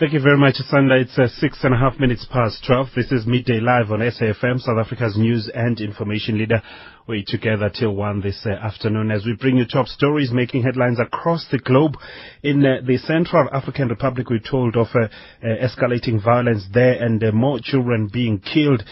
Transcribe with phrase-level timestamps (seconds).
[0.00, 0.98] Thank you very much, Sanda.
[1.02, 2.86] It's uh, six and a half minutes past 12.
[2.96, 6.62] This is Midday Live on SAFM, South Africa's news and information leader.
[7.10, 11.00] We're together till 1 this uh, afternoon as we bring you top stories making headlines
[11.00, 11.96] across the globe.
[12.44, 15.08] In uh, the Central African Republic, we're told of uh, uh,
[15.42, 18.84] escalating violence there and uh, more children being killed.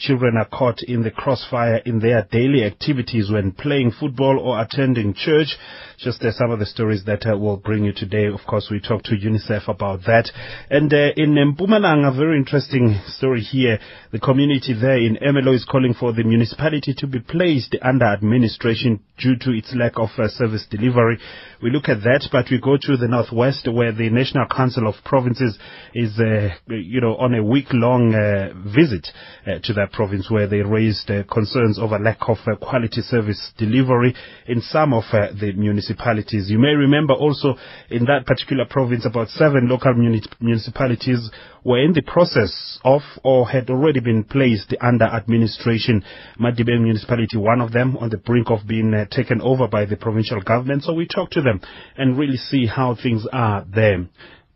[0.00, 5.14] children are caught in the crossfire in their daily activities when playing football or attending
[5.14, 5.56] church.
[5.96, 8.26] Just some of the stories that we'll bring you today.
[8.26, 10.30] Of course, we talked to UNICEF about that.
[10.70, 13.78] And in Mpumalanga, a very interesting story here.
[14.10, 18.06] The community there in Ermelo is calling for the municipality to be placed placed under
[18.06, 21.18] administration due to its lack of uh, service delivery.
[21.62, 24.94] We look at that, but we go to the northwest where the National Council of
[25.04, 25.58] Provinces
[25.94, 29.06] is, uh, you know, on a week-long uh, visit
[29.46, 33.52] uh, to that province where they raised uh, concerns over lack of uh, quality service
[33.58, 34.14] delivery
[34.46, 36.48] in some of the municipalities.
[36.48, 37.54] You may remember also
[37.90, 41.30] in that particular province about seven local muni- municipalities
[41.64, 46.02] were in the process of or had already been placed under administration.
[46.40, 50.40] Madibeng municipality, one of them, on the brink of being taken over by the provincial
[50.40, 50.84] government.
[50.84, 51.60] So we talk to them
[51.96, 54.06] and really see how things are there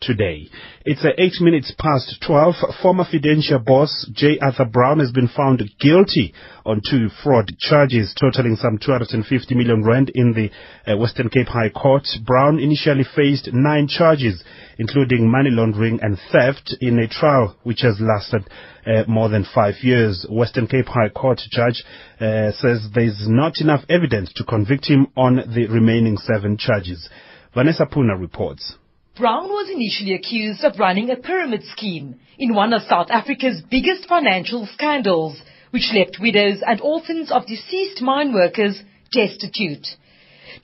[0.00, 0.48] today.
[0.84, 2.55] It's uh, eight minutes past 12.
[2.83, 4.39] Former Fidentia boss J.
[4.41, 10.11] Arthur Brown has been found guilty on two fraud charges totaling some 250 million rand
[10.15, 10.50] in the
[10.91, 12.06] uh, Western Cape High Court.
[12.25, 14.42] Brown initially faced nine charges,
[14.78, 18.48] including money laundering and theft, in a trial which has lasted
[18.87, 20.27] uh, more than five years.
[20.28, 21.84] Western Cape High Court judge
[22.20, 27.09] uh, says there's not enough evidence to convict him on the remaining seven charges.
[27.55, 28.75] Vanessa Puna reports.
[29.17, 34.09] Brown was initially accused of running a pyramid scheme in one of South Africa's biggest
[34.09, 35.41] financial scandals,
[35.71, 39.87] which left widows and orphans of deceased mine workers destitute.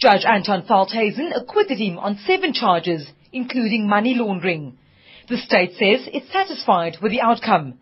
[0.00, 4.76] Judge Anton Veldhuizen acquitted him on seven charges, including money laundering.
[5.28, 7.74] The state says it's satisfied with the outcome.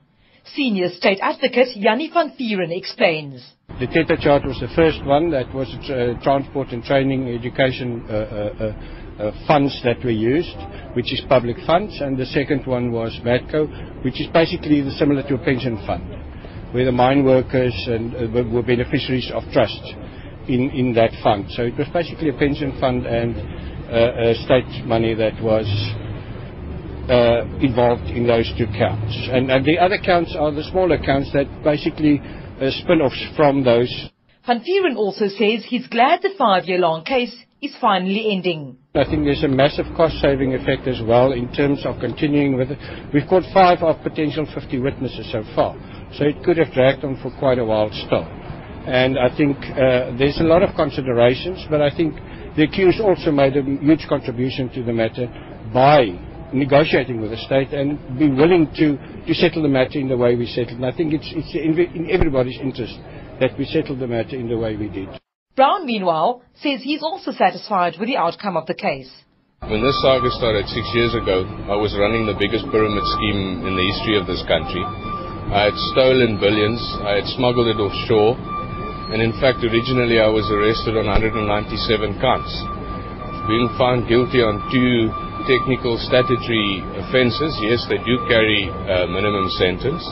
[0.54, 3.54] Senior State Advocate Jannie van Vuuren explains.
[3.80, 8.12] The Teta charge was the first one that was uh, transport and training education uh,
[8.12, 9.07] uh uh,
[9.46, 10.56] funds that were used,
[10.94, 15.34] which is public funds, and the second one was VATCO, which is basically similar to
[15.34, 16.04] a pension fund,
[16.72, 17.98] where the mine workers uh,
[18.50, 19.82] were beneficiaries of trust
[20.48, 21.46] in, that fund.
[21.50, 25.66] So it was basically a pension fund and uh, state money that was
[27.08, 29.16] uh, involved in those two counts.
[29.30, 34.10] And, the other counts are the smaller counts that basically uh, spin-offs from those.
[34.46, 38.76] Van Vuuren also says he's glad the five-year-long case is finally ending.
[38.94, 42.78] I think there's a massive cost-saving effect as well in terms of continuing with it.
[43.12, 45.76] We've got five of potential 50 witnesses so far,
[46.14, 48.26] so it could have dragged on for quite a while still.
[48.86, 52.14] And I think uh, there's a lot of considerations, but I think
[52.56, 55.26] the accused also made a huge contribution to the matter
[55.74, 56.06] by
[56.52, 60.34] negotiating with the state and be willing to, to settle the matter in the way
[60.34, 60.80] we settled.
[60.80, 62.98] And I think it's, it's in, in everybody's interest
[63.40, 65.08] that we settled the matter in the way we did.
[65.58, 69.10] Brown, meanwhile, says he's also satisfied with the outcome of the case.
[69.66, 73.74] When this saga started six years ago, I was running the biggest pyramid scheme in
[73.74, 74.86] the history of this country.
[74.86, 78.38] I had stolen billions, I had smuggled it offshore,
[79.10, 81.42] and in fact, originally I was arrested on 197
[82.22, 82.54] counts.
[83.50, 85.10] Being found guilty on two
[85.50, 90.06] technical statutory offences, yes, they do carry a minimum sentence.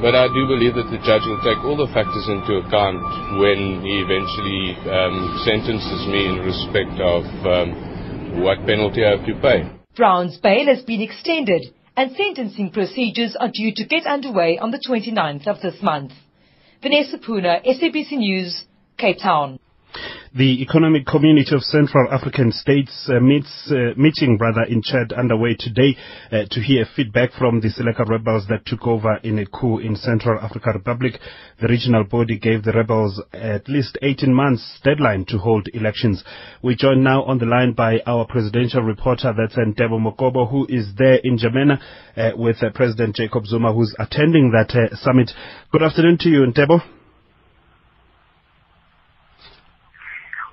[0.00, 3.02] But I do believe that the judge will take all the factors into account
[3.42, 9.34] when he eventually um, sentences me in respect of um, what penalty I have to
[9.42, 9.66] pay.
[9.96, 14.78] Brown's bail has been extended and sentencing procedures are due to get underway on the
[14.78, 16.12] 29th of this month.
[16.80, 18.66] Vanessa Puna, SABC News,
[18.98, 19.58] Cape Town.
[20.34, 25.56] The Economic Community of Central African States uh, meets, uh, meeting brother in Chad underway
[25.58, 25.96] today
[26.30, 29.96] uh, to hear feedback from the Seleka rebels that took over in a coup in
[29.96, 31.18] Central African Republic.
[31.60, 36.22] The regional body gave the rebels at least 18 months deadline to hold elections.
[36.62, 40.88] We join now on the line by our presidential reporter, that's Ntebo Mokobo, who is
[40.98, 41.80] there in N'Djamena
[42.16, 45.30] uh, with uh, President Jacob Zuma, who's attending that uh, summit.
[45.72, 46.97] Good afternoon to you, Ntebo.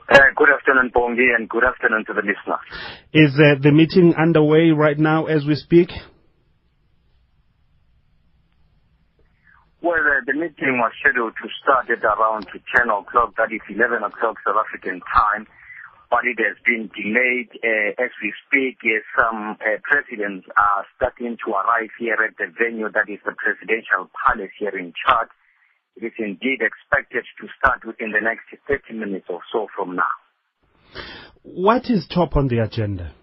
[0.08, 2.62] Uh, good afternoon, Bongi, and good afternoon to the listener.
[3.12, 5.90] Is uh, the meeting underway right now as we speak?
[9.82, 14.04] Well, uh, the meeting was scheduled to start at around 10 o'clock, that is 11
[14.06, 15.48] o'clock South African time,
[16.14, 17.50] but it has been delayed.
[17.66, 18.78] Uh, as we speak,
[19.18, 24.06] some uh, presidents are starting to arrive here at the venue that is the presidential
[24.14, 25.34] palace here in Chad.
[25.96, 30.14] It is indeed expected to start within the next 30 minutes or so from now.
[31.44, 33.14] What is top on the agenda?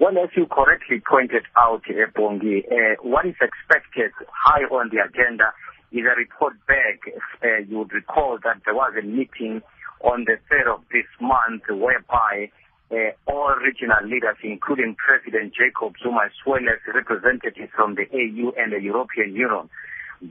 [0.00, 4.98] Well, as you correctly pointed out, uh, Bongi, uh, what is expected high on the
[4.98, 5.52] agenda
[5.92, 7.06] is a report back.
[7.44, 9.62] Uh, you would recall that there was a meeting
[10.00, 12.50] on the 3rd of this month whereby
[12.92, 18.52] uh, all regional leaders, including President Jacob Zuma, as well as representatives from the AU
[18.60, 19.72] and the European Union,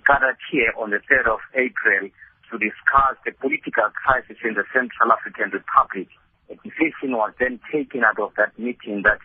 [0.06, 2.14] gathered here on the 3rd of April
[2.52, 6.08] to discuss the political crisis in the Central African Republic.
[6.54, 9.20] A decision was then taken out of that meeting that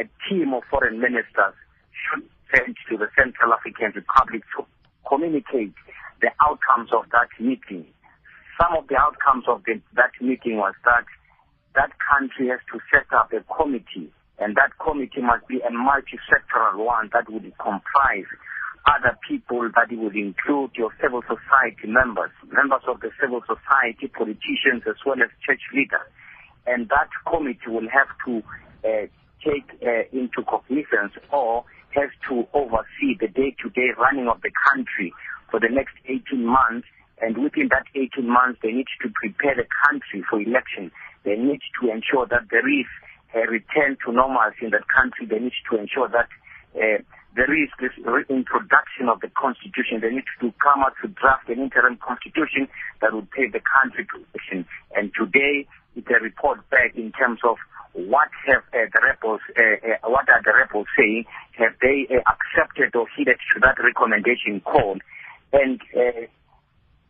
[0.00, 1.54] a team of foreign ministers
[1.92, 2.24] should
[2.54, 4.64] send to the Central African Republic to
[5.04, 5.74] communicate
[6.22, 7.84] the outcomes of that meeting.
[8.56, 11.06] Some of the outcomes of the, that meeting was that
[11.78, 14.10] that country has to set up a committee,
[14.42, 18.26] and that committee must be a multi-sectoral one that would comprise
[18.90, 24.82] other people that would include your civil society members, members of the civil society, politicians,
[24.90, 26.08] as well as church leaders.
[26.66, 28.42] And that committee will have to
[28.82, 29.06] uh,
[29.38, 31.64] take uh, into cognizance or
[31.94, 35.12] has to oversee the day-to-day running of the country
[35.50, 36.88] for the next 18 months.
[37.20, 40.90] And within that 18 months, they need to prepare the country for election.
[41.28, 42.88] They need to ensure that there is
[43.36, 45.28] a return to normalcy in that country.
[45.28, 46.32] They need to ensure that
[46.72, 47.04] uh,
[47.36, 50.00] there is this reintroduction of the constitution.
[50.00, 52.72] They need to come out to draft an interim constitution
[53.04, 54.64] that would take the country to election.
[54.96, 57.60] And today, it's a report back in terms of
[57.92, 61.24] what have uh, the rebels, uh, uh, what are the rebels saying?
[61.60, 64.96] Have they uh, accepted or heeded to that recommendation call?
[65.52, 66.24] And uh,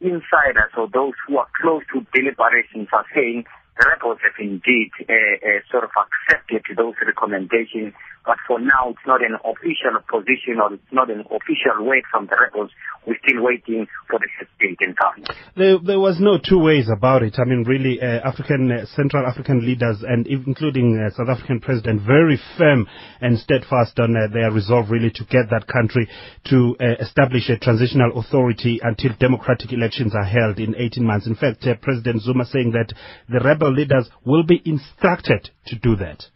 [0.01, 3.45] insiders or those who are close to deliberations are saying
[3.87, 7.95] rebels have indeed uh, uh, sort of accepted those recommendations
[8.29, 12.29] but for now, it's not an official position or it's not an official word from
[12.29, 12.71] the rebels.
[13.07, 15.33] We're still waiting for the state government.
[15.57, 17.41] There, there was no two ways about it.
[17.41, 22.03] I mean, really, uh, African, uh, Central African leaders and including uh, South African president,
[22.05, 22.87] very firm
[23.23, 26.07] and steadfast on uh, their resolve really to get that country
[26.53, 31.27] to uh, establish a transitional authority until democratic elections are held in 18 months.
[31.27, 32.93] In fact, uh, President Zuma saying that
[33.31, 36.29] the rebel leaders will be instructed to do that.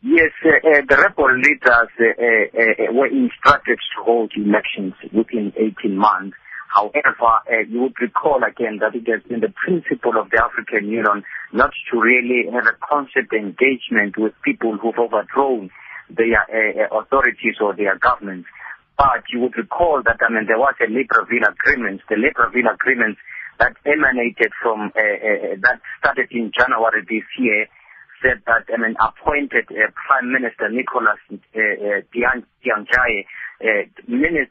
[0.00, 5.52] Yes, uh, uh, the rebel leaders uh, uh, uh, were instructed to hold elections within
[5.58, 6.36] 18 months.
[6.70, 10.86] However, uh, you would recall again that it has been the principle of the African
[10.86, 15.70] Union not to really have a constant engagement with people who've overthrown
[16.08, 16.46] their
[16.94, 18.46] authorities or their governments.
[18.96, 23.18] But you would recall that, I mean, there was a Libreville agreement, the Libreville agreement
[23.58, 27.66] that emanated from, that started in January this year,
[28.22, 33.26] said that I mean, appointed uh, Prime Minister Nicholas uh, uh, Tiangaye,
[33.58, 33.84] uh,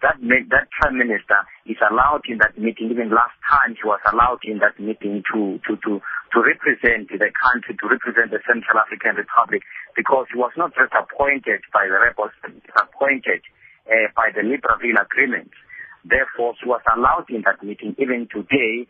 [0.02, 0.18] that,
[0.52, 2.92] that Prime Minister is allowed in that meeting.
[2.92, 7.32] Even last time he was allowed in that meeting to, to, to, to represent the
[7.32, 9.64] country, to represent the Central African Republic,
[9.96, 12.36] because he was not just appointed by the rebels,
[12.76, 13.42] appointed
[13.88, 15.52] uh, by the Libreville Agreement.
[16.04, 17.96] Therefore, he was allowed in that meeting.
[18.00, 18.88] Even today,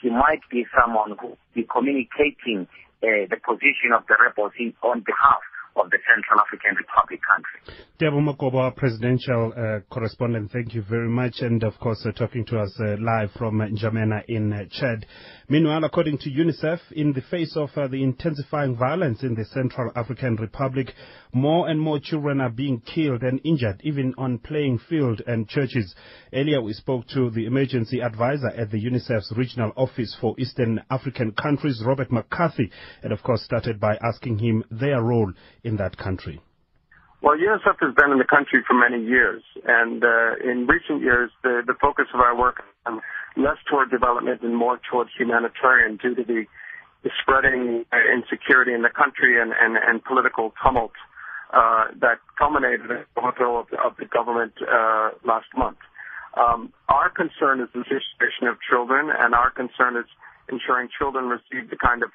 [0.00, 2.68] he might be someone who will be communicating
[3.04, 5.44] Uh, the position of the rebels on behalf
[5.76, 7.58] of the Central African Republic country.
[8.00, 11.36] Debo Makobo, presidential uh, correspondent, thank you very much.
[11.40, 15.06] And of course, uh, talking to us uh, live from N'Djamena in uh, Chad.
[15.48, 19.92] Meanwhile, according to UNICEF, in the face of uh, the intensifying violence in the Central
[19.94, 20.92] African Republic,
[21.32, 25.94] more and more children are being killed and injured, even on playing field and churches.
[26.32, 31.32] Earlier, we spoke to the emergency advisor at the UNICEF's regional office for Eastern African
[31.32, 32.70] countries, Robert McCarthy,
[33.02, 35.32] and of course started by asking him their role
[35.64, 36.40] in that country.
[37.24, 41.30] Well, UNICEF has been in the country for many years, and uh, in recent years,
[41.42, 43.00] the, the focus of our work um,
[43.36, 46.44] less toward development and more toward humanitarian due to the,
[47.02, 50.92] the spreading uh, insecurity in the country and, and, and political tumult
[51.54, 55.78] uh, that culminated in the overthrow of, of the government uh, last month.
[56.36, 60.04] Um, our concern is the situation of children, and our concern is
[60.52, 62.10] ensuring children receive the kind of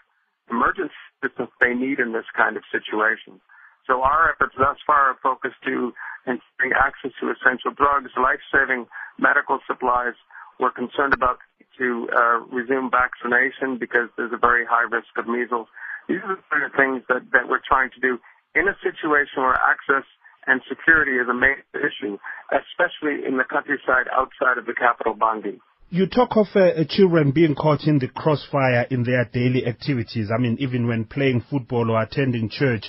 [0.49, 3.41] emergency assistance they need in this kind of situation.
[3.87, 5.93] So our efforts thus far are focused to
[6.27, 8.85] ensuring access to essential drugs, life-saving
[9.17, 10.13] medical supplies.
[10.59, 11.39] We're concerned about
[11.79, 15.67] to uh, resume vaccination because there's a very high risk of measles.
[16.07, 18.19] These are the kind of things that, that we're trying to do
[18.53, 20.05] in a situation where access
[20.47, 22.17] and security is a main issue,
[22.51, 25.61] especially in the countryside outside of the capital, Bangui.
[25.91, 30.29] You talk of uh, children being caught in the crossfire in their daily activities.
[30.31, 32.85] I mean, even when playing football or attending church.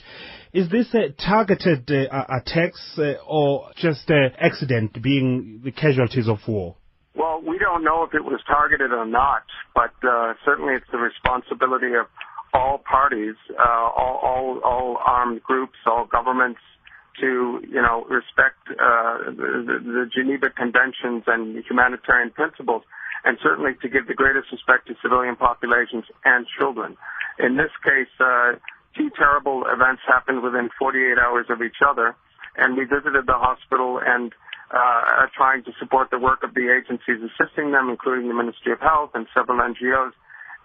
[0.52, 6.40] Is this a targeted uh, attacks uh, or just an accident being the casualties of
[6.47, 6.76] war?
[7.14, 10.99] Well, we don't know if it was targeted or not, but uh, certainly it's the
[10.99, 12.07] responsibility of
[12.52, 16.61] all parties, uh, all, all, all armed groups, all governments
[17.21, 22.83] to, you know, respect uh, the, the Geneva Conventions and humanitarian principles,
[23.25, 26.97] and certainly to give the greatest respect to civilian populations and children.
[27.39, 28.57] In this case, uh,
[28.97, 32.17] two terrible events happened within 48 hours of each other,
[32.57, 34.33] and we visited the hospital and
[34.71, 38.81] uh, trying to support the work of the agencies assisting them, including the Ministry of
[38.81, 40.12] Health and several NGOs.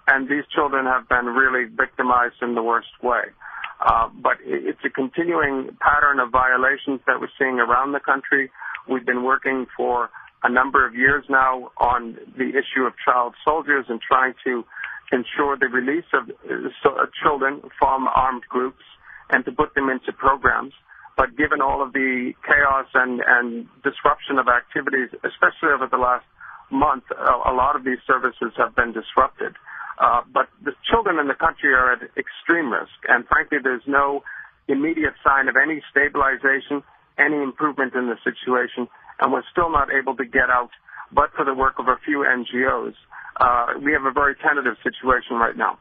[0.07, 3.33] And these children have been really victimized in the worst way.
[3.79, 8.49] Uh, but it's a continuing pattern of violations that we're seeing around the country.
[8.89, 10.09] We've been working for
[10.43, 14.63] a number of years now on the issue of child soldiers and trying to
[15.11, 18.83] ensure the release of uh, children from armed groups
[19.29, 20.73] and to put them into programs.
[21.17, 26.25] But given all of the chaos and, and disruption of activities, especially over the last
[26.71, 29.55] month, a, a lot of these services have been disrupted.
[29.97, 34.23] Uh, but the children in the country are at extreme risk, and frankly, there's no
[34.67, 36.83] immediate sign of any stabilization,
[37.17, 38.87] any improvement in the situation,
[39.21, 40.71] and we're still not able to get out,
[41.13, 42.93] but for the work of a few NGOs.
[43.39, 45.77] Uh, we have a very tentative situation right now.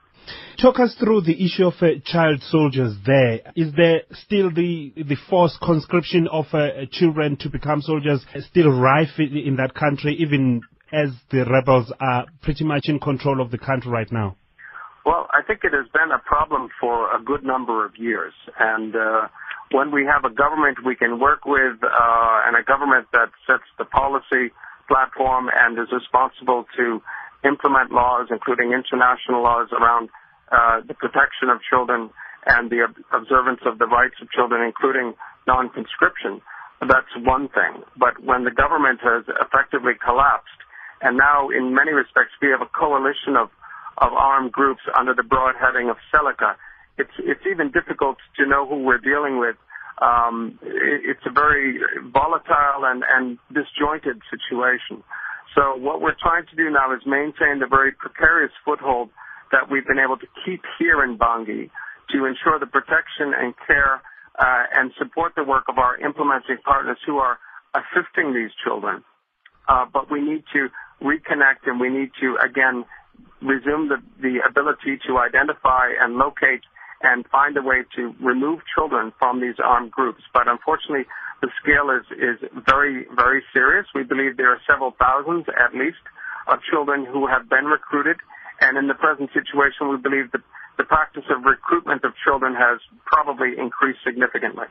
[0.61, 3.52] Talk us through the issue of uh, child soldiers there.
[3.56, 9.18] Is there still the, the forced conscription of uh, children to become soldiers still rife
[9.18, 13.90] in that country, even as the rebels are pretty much in control of the country
[13.90, 14.36] right now?
[15.04, 18.32] Well, I think it has been a problem for a good number of years.
[18.58, 19.28] And uh,
[19.72, 23.68] when we have a government we can work with uh, and a government that sets
[23.78, 24.52] the policy
[24.88, 27.00] platform and is responsible to
[27.44, 30.08] implement laws, including international laws around
[30.52, 32.10] uh, the protection of children
[32.46, 35.14] and the observance of the rights of children, including
[35.46, 36.40] non-conscription,
[36.80, 37.84] that's one thing.
[37.96, 40.60] But when the government has effectively collapsed,
[41.04, 43.50] and now in many respects we have a coalition of,
[43.99, 46.56] of armed groups under the broad heading of Seleka,
[46.96, 49.56] it's, it's even difficult to know who we're dealing with.
[50.00, 51.78] Um, it, it's a very
[52.11, 55.04] volatile and, and disjointed situation.
[55.54, 59.11] So what we're trying to do now is maintain the very precarious foothold
[59.52, 61.70] that we've been able to keep here in Bangui
[62.11, 64.00] to ensure the protection and care
[64.38, 67.38] uh, and support the work of our implementing partners who are
[67.76, 69.04] assisting these children.
[69.68, 70.68] Uh, but we need to
[71.02, 72.84] reconnect and we need to again
[73.42, 76.62] resume the, the ability to identify and locate
[77.02, 80.22] and find a way to remove children from these armed groups.
[80.32, 81.04] But unfortunately,
[81.42, 83.86] the scale is, is very, very serious.
[83.94, 86.00] We believe there are several thousands at least
[86.48, 88.16] of children who have been recruited.
[88.60, 90.40] And in the present situation, we believe that
[90.78, 94.66] the practice of recruitment of children has probably increased significantly.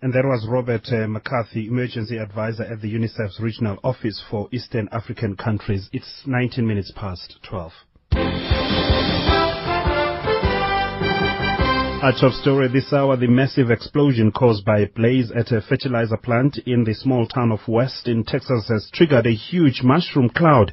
[0.00, 4.88] And that was Robert uh, McCarthy, Emergency Advisor at the UNICEF's Regional Office for Eastern
[4.90, 5.88] African Countries.
[5.92, 7.72] It's 19 minutes past 12.
[12.02, 16.16] Our top story this hour, the massive explosion caused by a blaze at a fertilizer
[16.16, 20.72] plant in the small town of West in Texas has triggered a huge mushroom cloud.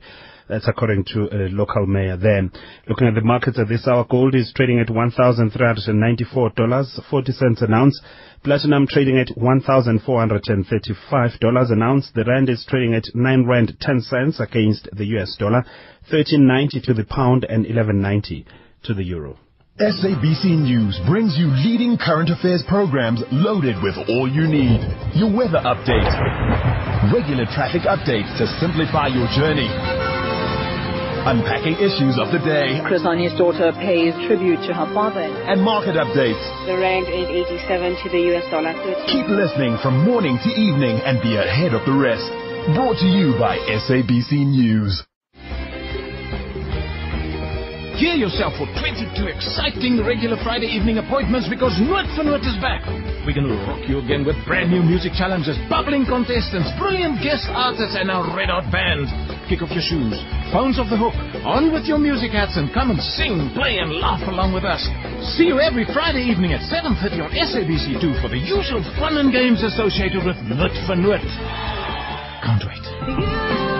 [0.49, 2.49] That's according to a local mayor there.
[2.87, 8.01] Looking at the markets at this hour, gold is trading at $1,394.40 an ounce.
[8.43, 12.09] Platinum trading at $1,435 an ounce.
[12.15, 15.63] The rand is trading at 9 rand 10 cents against the US dollar,
[16.11, 18.45] 13.90 to the pound and 11.90
[18.85, 19.37] to the euro.
[19.79, 24.81] SABC News brings you leading current affairs programs loaded with all you need.
[25.13, 26.09] Your weather update,
[27.13, 29.69] regular traffic updates to simplify your journey,
[31.29, 32.81] unpacking issues of the day.
[32.89, 35.29] Chris Hani's daughter pays tribute to her father.
[35.45, 36.41] And market updates.
[36.65, 37.29] The rand is
[37.69, 38.73] 87 to the US dollar.
[38.73, 39.05] 30.
[39.05, 42.25] Keep listening from morning to evening and be ahead of the rest.
[42.73, 45.08] Brought to you by SABC News.
[47.99, 52.07] Gear yourself for 22 exciting regular Friday evening appointments because Nuit
[52.47, 52.87] is back.
[53.27, 57.51] We're going to rock you again with brand new music challenges, bubbling contestants, brilliant guest
[57.51, 59.11] artists, and our red hot band.
[59.51, 60.15] Kick off your shoes,
[60.55, 61.11] phones off the hook,
[61.43, 64.79] on with your music hats, and come and sing, play, and laugh along with us.
[65.35, 69.59] See you every Friday evening at 7.30 on SABC2 for the usual fun and games
[69.59, 70.71] associated with Nuit.
[72.47, 73.78] Can't wait.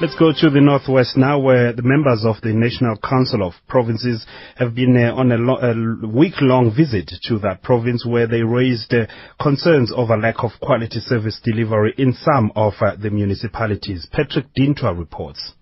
[0.00, 4.24] Let's go to the northwest now, where the members of the National Council of Provinces
[4.56, 8.94] have been uh, on a, lo- a week-long visit to that province, where they raised
[8.94, 9.04] uh,
[9.38, 14.08] concerns over lack of quality service delivery in some of uh, the municipalities.
[14.10, 15.52] Patrick Dintwa reports.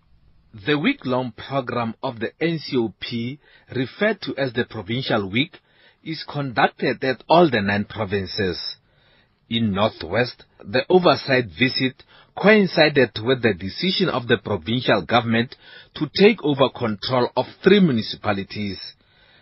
[0.54, 3.40] The week-long program of the NCOP,
[3.74, 5.58] referred to as the Provincial Week,
[6.04, 8.76] is conducted at all the nine provinces.
[9.50, 12.04] In Northwest, the oversight visit
[12.40, 15.56] coincided with the decision of the provincial government
[15.94, 18.78] to take over control of three municipalities.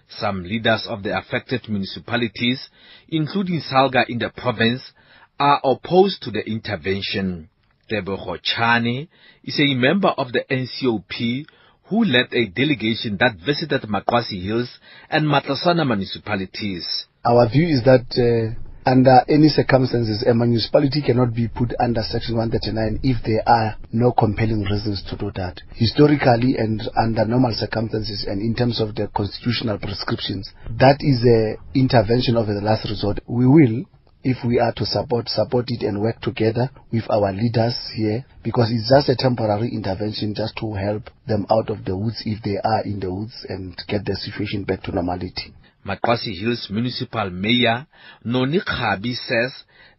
[0.09, 2.69] Some leaders of the affected municipalities,
[3.09, 4.93] including Salga in the province,
[5.39, 7.49] are opposed to the intervention.
[7.91, 9.09] Tebogo Chani
[9.45, 11.47] is a member of the NCOP
[11.89, 17.07] who led a delegation that visited Maquassi Hills and Matlosana municipalities.
[17.25, 22.37] Our view is that uh, under any circumstances, a municipality cannot be put under Section
[22.37, 25.61] 139 if there are no compelling reasons to do that.
[25.75, 31.57] Historically and under normal circumstances and in terms of the constitutional prescriptions, that is an
[31.75, 33.19] intervention of the last resort.
[33.27, 33.85] We will
[34.23, 38.73] if we are to support, support it and work together with our leaders here because
[38.73, 42.59] it's just a temporary intervention just to help them out of the woods if they
[42.63, 45.55] are in the woods and get the situation back to normality.
[45.87, 47.87] Maquassi Hills Municipal Mayor
[48.25, 49.53] Noni Khabi says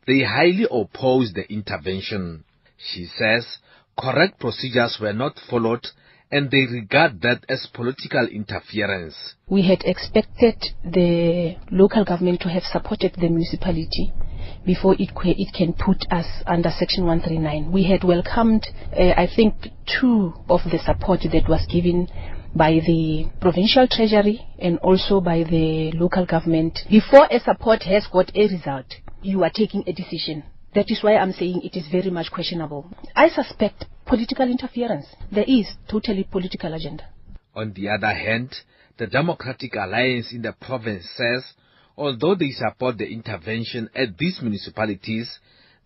[0.05, 2.43] they highly oppose the intervention.
[2.77, 3.45] She says
[3.97, 5.87] correct procedures were not followed
[6.29, 9.15] and they regard that as political interference.
[9.47, 14.11] We had expected the local government to have supported the municipality
[14.65, 17.71] before it, it can put us under Section 139.
[17.71, 19.55] We had welcomed, uh, I think,
[19.99, 22.07] two of the support that was given
[22.57, 26.79] by the provincial treasury and also by the local government.
[26.89, 28.85] Before a support has got a result,
[29.21, 30.43] you are taking a decision.
[30.73, 32.89] That is why I'm saying it is very much questionable.
[33.15, 35.05] I suspect political interference.
[35.31, 37.05] There is totally political agenda.
[37.55, 38.55] On the other hand,
[38.97, 41.43] the Democratic Alliance in the province says
[41.97, 45.39] although they support the intervention at these municipalities,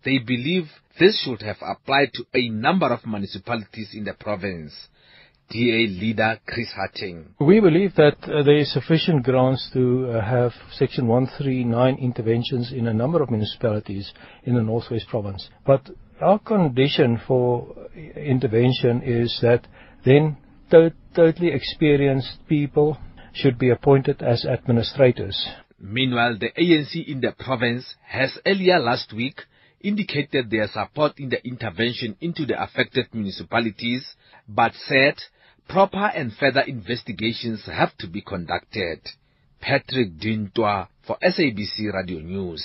[0.04, 0.64] they believe
[0.98, 4.72] this should have applied to a number of municipalities in the province.
[5.52, 6.72] DA leader Chris.
[7.38, 12.86] We believe that uh, there is sufficient grounds to uh, have Section 139 interventions in
[12.86, 15.50] a number of municipalities in the Northwest Province.
[15.66, 15.90] But
[16.22, 17.76] our condition for
[18.16, 19.66] intervention is that
[20.06, 20.38] then
[20.70, 22.96] to- totally experienced people
[23.34, 25.46] should be appointed as administrators.
[25.78, 29.42] Meanwhile, the ANC in the province has earlier last week
[29.82, 34.14] indicated their support in the intervention into the affected municipalities,
[34.48, 35.16] but said
[35.68, 39.00] proper and further investigations have to be conducted.
[39.60, 42.64] Patrick Dintwa for SABC Radio News.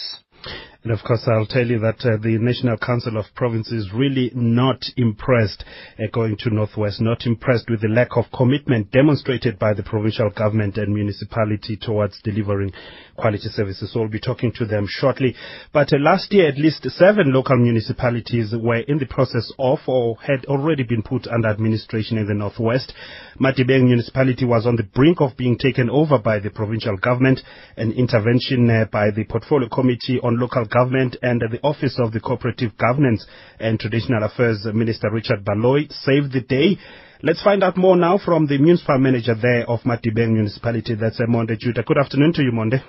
[0.87, 4.85] And of course, I'll tell you that uh, the National Council of Provinces really not
[4.95, 5.65] impressed
[5.99, 10.29] uh, going to Northwest, not impressed with the lack of commitment demonstrated by the provincial
[10.29, 12.71] government and municipality towards delivering
[13.17, 13.91] quality services.
[13.91, 15.35] So we'll be talking to them shortly.
[15.73, 20.15] But uh, last year, at least seven local municipalities were in the process of or
[20.21, 22.93] had already been put under administration in the Northwest.
[23.41, 27.41] Madibeng municipality was on the brink of being taken over by the provincial government.
[27.75, 32.19] An intervention uh, by the Portfolio Committee on Local Government and the Office of the
[32.19, 33.25] Cooperative Governance
[33.59, 36.77] and Traditional Affairs Minister Richard Baloyi saved the day.
[37.23, 40.95] Let's find out more now from the municipal manager there of Madibeng municipality.
[40.95, 41.81] That's uh, Monde Judah.
[41.83, 42.83] Good afternoon to you, Monde.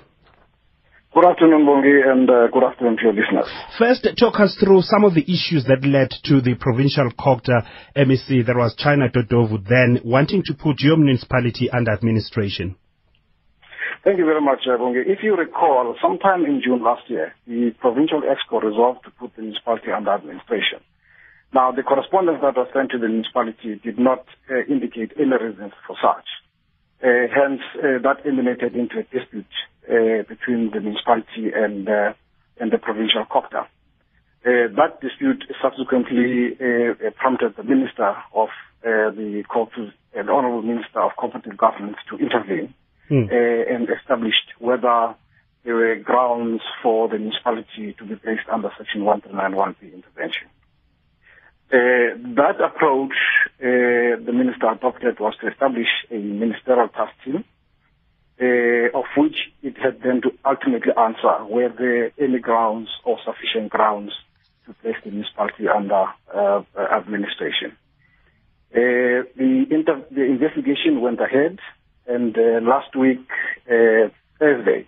[1.11, 3.49] Good afternoon, Bongi, and uh, good afternoon to your listeners.
[3.79, 7.65] First, talk us through some of the issues that led to the provincial COGTA
[7.97, 12.75] MEC, that was China Dodovu, then wanting to put your municipality under administration.
[14.03, 15.03] Thank you very much, uh, Bongi.
[15.05, 19.41] If you recall, sometime in June last year, the provincial EXCO resolved to put the
[19.41, 20.79] municipality under administration.
[21.53, 25.73] Now, the correspondence that was sent to the municipality did not uh, indicate any reasons
[25.85, 26.27] for such.
[27.03, 29.51] Uh, hence, uh, that emanated into a dispute
[29.89, 32.13] uh, between the municipality and uh,
[32.59, 33.25] and the provincial.
[33.29, 33.51] Uh,
[34.43, 36.55] that dispute subsequently
[37.15, 38.49] prompted the Minister of
[38.83, 42.73] the Cooperative, uh, the Honourable Minister of Cooperative Government to intervene
[43.09, 43.23] Hmm.
[43.23, 45.15] uh, and established whether
[45.63, 50.47] there were grounds for the municipality to be placed under Section 139.1b intervention.
[51.71, 53.13] Uh, that approach
[53.59, 57.43] uh, the minister adopted was to establish a ministerial task team,
[58.41, 63.69] uh, of which it had then to ultimately answer were there any grounds or sufficient
[63.71, 64.11] grounds
[64.65, 66.61] to place the municipality under uh,
[66.95, 67.75] administration.
[68.71, 71.57] Uh, the, inter- the investigation went ahead,
[72.09, 73.25] and uh, last week,
[73.69, 74.87] uh, Thursday,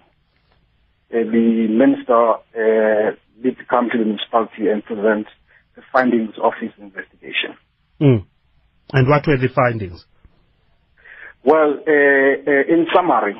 [1.13, 5.27] uh, the minister uh, did come to the municipality and present
[5.75, 7.55] the findings of his investigation.
[8.01, 8.25] Mm.
[8.93, 10.05] And what were the findings?
[11.43, 13.35] Well, uh, uh, in summary,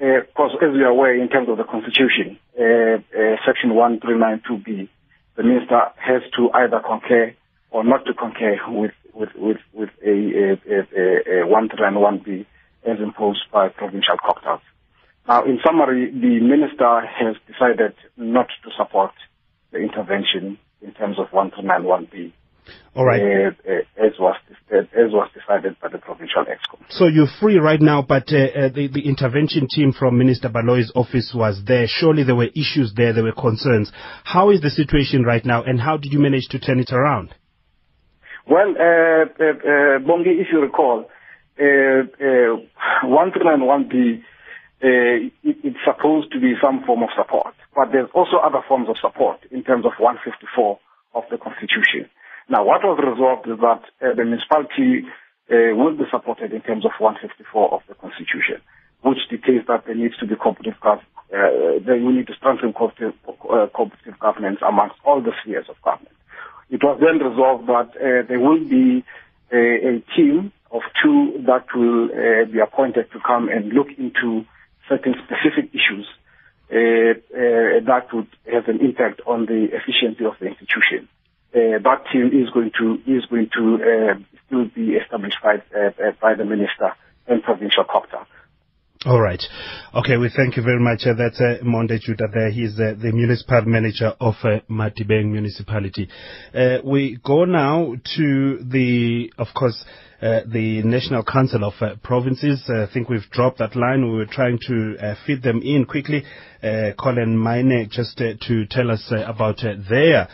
[0.00, 4.88] because as you are aware, in terms of the Constitution, uh, uh, Section 1392B,
[5.36, 7.34] the minister has to either concur
[7.70, 12.46] or not to concur with with with, with a, a, a, a 131B
[12.84, 14.60] as imposed by provincial COGTAs.
[15.28, 19.12] Now, in summary, the minister has decided not to support
[19.70, 22.32] the intervention in terms of 1391B.
[22.94, 23.20] All right.
[23.20, 24.36] Uh, uh, as was
[24.70, 26.78] as was decided by the provincial EXCO.
[26.88, 30.92] So you're free right now, but uh, uh, the, the intervention team from Minister Baloyi's
[30.94, 31.86] office was there.
[31.88, 33.92] Surely there were issues there, there were concerns.
[34.24, 37.34] How is the situation right now, and how did you manage to turn it around?
[38.50, 41.06] Well, uh, uh, Bongi, if you recall,
[41.56, 44.24] 1391B,
[44.82, 48.96] it, it's supposed to be some form of support, but there's also other forms of
[49.00, 50.80] support in terms of 154
[51.14, 52.10] of the Constitution.
[52.48, 55.06] Now, what was resolved is that uh, the municipality
[55.46, 58.58] uh, will be supported in terms of 154 of the Constitution,
[59.02, 63.14] which dictates that there needs to be cooperative gov- uh, we need to strengthen cooperative,
[63.28, 66.16] uh, cooperative governance amongst all the spheres of government.
[66.70, 69.04] It was then resolved that uh, there will be
[69.52, 74.44] a, a, team of two that will uh, be appointed to come and look into
[74.88, 76.06] certain specific issues
[76.70, 81.08] uh, uh, that would have an impact on the efficiency of the institution
[81.54, 84.14] uh, that team is going to is going to uh,
[84.46, 86.94] still be established by uh, by the minister
[87.26, 88.24] and provincial copter.
[89.06, 89.42] All right.
[89.94, 91.06] Okay, we thank you very much.
[91.06, 92.50] Uh, that's uh, Monde Judah there.
[92.50, 96.06] He's uh, the municipal manager of uh, Madibeng municipality.
[96.54, 99.82] Uh, we go now to the, of course,
[100.20, 102.62] uh, the National Council of uh, Provinces.
[102.68, 104.02] I think we've dropped that line.
[104.04, 106.22] We were trying to uh, feed them in quickly.
[106.62, 110.28] Colin Maine just to tell us about their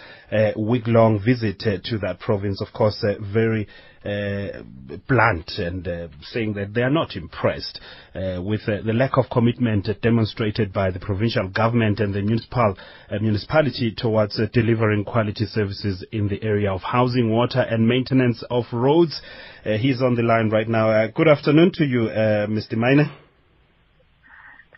[0.57, 2.61] week-long visit to that province.
[2.61, 3.01] Of course,
[3.33, 4.63] very uh, Uh,
[5.09, 7.81] blunt and uh, saying that they are not impressed
[8.15, 12.77] uh, with uh, the lack of commitment demonstrated by the provincial government and the municipal
[13.11, 18.65] uh, municipality towards delivering quality services in the area of housing, water, and maintenance of
[18.73, 19.21] roads.
[19.65, 21.09] he's on the line right now.
[21.09, 22.03] good afternoon to you,
[22.49, 22.75] Mr.
[22.75, 23.11] Miner.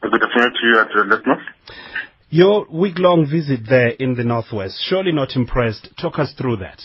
[0.01, 1.47] Good afternoon to you the listeners.
[2.31, 5.91] Your week-long visit there in the northwest, surely not impressed.
[6.01, 6.81] Talk us through that.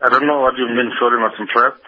[0.00, 1.82] I don't know what you mean, sorry, not impressed.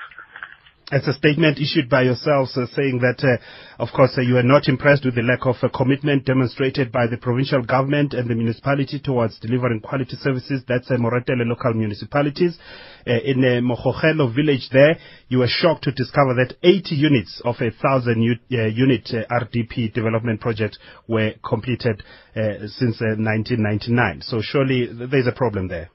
[0.92, 3.38] It's a statement issued by yourselves uh, saying that, uh,
[3.81, 7.07] of course, uh, you are not impressed with the lack of uh, commitment demonstrated by
[7.07, 10.64] the provincial government and the municipality towards delivering quality services.
[10.66, 12.59] That's uh, Moretele local municipalities.
[13.07, 17.55] Uh, in uh, Mokgokgelo village there, you were shocked to discover that 80 units of
[17.61, 22.03] a 1,000 uh, unit RDP development project were completed
[22.35, 24.23] since 1999.
[24.23, 25.90] So surely there's a problem there.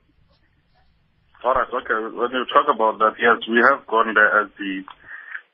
[1.46, 1.94] All right, okay.
[2.10, 4.82] When you talk about that, yes, we have gone there as the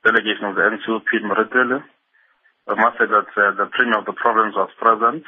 [0.07, 1.83] delegation of the NCOP in Moretele.
[2.71, 5.27] I must say that uh, the premier of the province was present.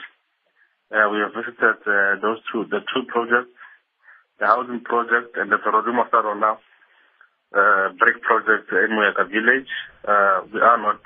[0.88, 3.52] Uh, we have visited uh, those two, the two projects,
[4.40, 9.68] the housing project and the Torodimo Sarola uh, brick project in Moyaka village.
[10.08, 11.04] Uh, we are not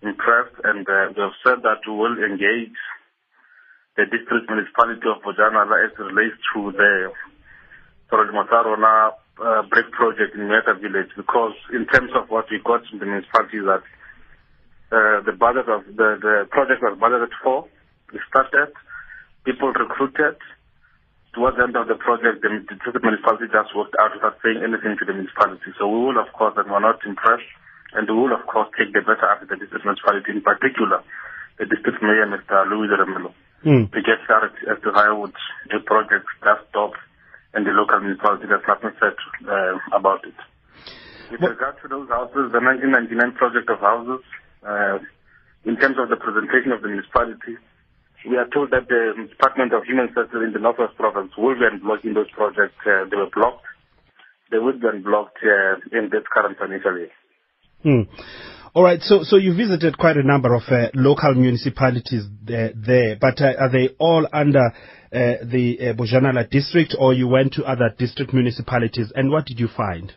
[0.00, 2.80] impressed and uh, we have said that we will engage
[4.00, 7.12] the district municipality of Bojanala as it relates to the
[8.10, 12.84] Torres Masarona uh, brick project in Meta village because in terms of what we got
[12.86, 13.82] from the municipality that
[14.90, 17.64] uh, the budget of the, the project was budgeted for,
[18.12, 18.74] we started,
[19.46, 20.36] people recruited.
[21.30, 24.98] Towards the end of the project, the, the municipality just worked out without saying anything
[24.98, 25.70] to the municipality.
[25.78, 27.46] So we will, of course, and we're not impressed,
[27.94, 31.06] and we will, of course, take the better after the district municipality, in particular,
[31.62, 32.66] the district mayor, Mr.
[32.66, 33.30] Louis Remelo,
[33.62, 33.86] mm.
[33.94, 35.38] to get clarity as to how would
[35.70, 36.98] the project just stop
[37.54, 39.16] and the local municipality has nothing said
[39.48, 40.34] uh, about it.
[41.30, 41.50] With what?
[41.58, 44.22] regard to those houses, the 1999 project of houses,
[44.62, 44.98] uh,
[45.64, 47.58] in terms of the presentation of the municipality,
[48.28, 51.64] we are told that the Department of Human Services in the Northwest Province will be
[51.64, 52.76] unblocking those projects.
[52.84, 53.64] Uh, they were blocked.
[54.50, 57.14] They would be unblocked uh, in this current financial year.
[57.82, 58.04] Hmm.
[58.72, 63.16] All right, so so you visited quite a number of uh, local municipalities there, there
[63.20, 64.62] but uh, are they all under
[65.12, 69.58] uh, the uh, Bojanala district or you went to other district municipalities and what did
[69.58, 70.12] you find?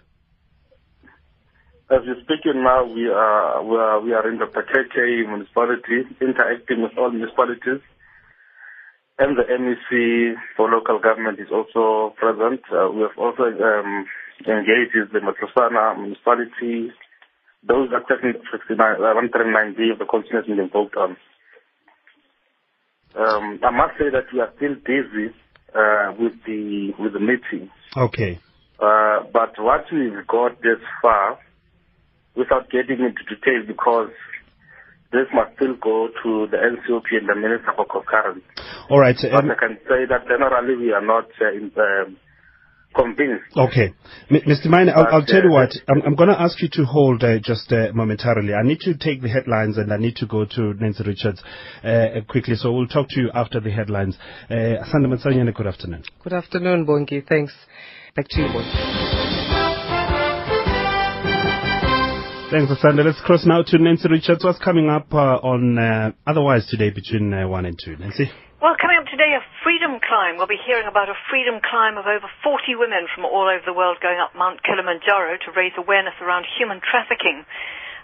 [1.90, 6.82] As we're speaking now, we are, we are, we are in the Pakeke municipality, interacting
[6.84, 7.82] with all municipalities.
[9.18, 12.62] And the MEC for local government is also present.
[12.72, 14.06] Uh, we have also um,
[14.46, 16.94] engaged with the Matlosana municipality.
[17.66, 18.42] Those are technically
[18.76, 21.16] 139B of the constituency being invoked on.
[23.16, 25.34] Um, I must say that we are still busy
[25.74, 27.70] uh, with the with the meeting.
[27.96, 28.40] Okay.
[28.80, 31.40] Uh, but what we've got this far,
[32.36, 34.10] without getting into details, because
[35.12, 38.44] this must still go to the NCOP and the Minister for Concurrence.
[38.90, 39.16] All right.
[39.22, 42.18] But um, I can say that generally we are not uh, in, um,
[42.96, 43.46] convinced.
[43.58, 43.94] Okay.
[44.30, 44.66] M- Mr.
[44.68, 46.86] Mine, I'll, I'll But, tell you uh, what, I'm, I'm going to ask you to
[46.86, 48.54] hold uh, just uh, momentarily.
[48.54, 51.42] I need to take the headlines and I need to go to Nancy Richards
[51.84, 54.18] uh, quickly, so we'll talk to you after the headlines.
[54.50, 54.54] Uh,
[54.92, 56.04] Sanda Matsanyane, good afternoon.
[56.24, 57.28] Good afternoon, Bongi.
[57.28, 57.54] Thanks.
[58.16, 59.74] Back to you, Bongi.
[62.52, 63.04] Thanks, Asanda.
[63.04, 64.44] Let's cross now to Nancy Richards.
[64.44, 67.98] What's coming up uh, on uh, otherwise today between uh, 1 and 2?
[67.98, 68.30] Nancy?
[68.64, 70.40] Well, coming up today, a freedom climb.
[70.40, 73.76] We'll be hearing about a freedom climb of over 40 women from all over the
[73.76, 77.44] world going up Mount Kilimanjaro to raise awareness around human trafficking.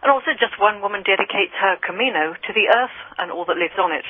[0.04, 3.80] And also, just one woman dedicates her Camino to the earth and all that lives
[3.80, 4.04] on it.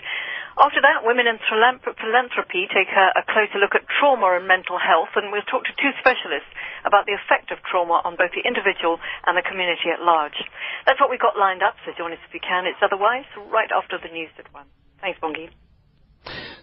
[0.57, 5.29] After that, Women in Philanthropy take a, closer look at trauma and mental health, and
[5.29, 6.49] we'll talk to two specialists
[6.81, 8.97] about the effect of trauma on both the individual
[9.29, 10.41] and the community at large.
[10.89, 12.65] That's what we've got lined up, so join us if you can.
[12.65, 14.65] It's otherwise right after the news at 1.
[14.97, 15.53] Thanks, Bongi.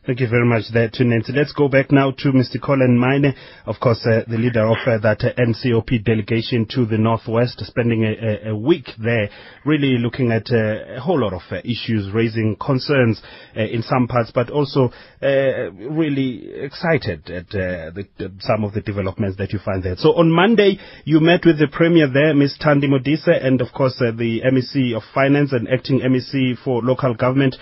[0.07, 1.33] Thank you very much there to Nancy.
[1.33, 2.63] Let's go back now to Mr.
[2.63, 3.35] Colin Mine,
[3.67, 8.05] of course, uh, the leader of uh, that uh, NCOP delegation to the Northwest, spending
[8.05, 9.29] a, a, a week there,
[9.65, 13.21] really looking at uh, a whole lot of uh, issues, raising concerns
[13.57, 19.53] uh, in some parts, but also really excited at the, some of the developments that
[19.53, 19.97] you find there.
[19.97, 22.59] So on Monday, you met with the Premier there, Ms.
[22.65, 27.57] Thandi Modise, and of course the MEC of Finance and acting MEC for local government.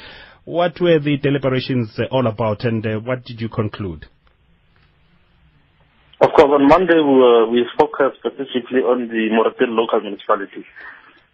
[0.44, 4.04] What were the deliberations uh, all about, and uh, what did you conclude?
[6.20, 10.68] Of course, on Monday we, were, we focused specifically on the Moretele local municipality.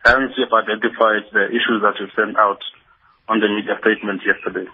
[0.07, 2.63] Hence, we have identified the issues that we sent out
[3.27, 4.71] on the media statement yesterday.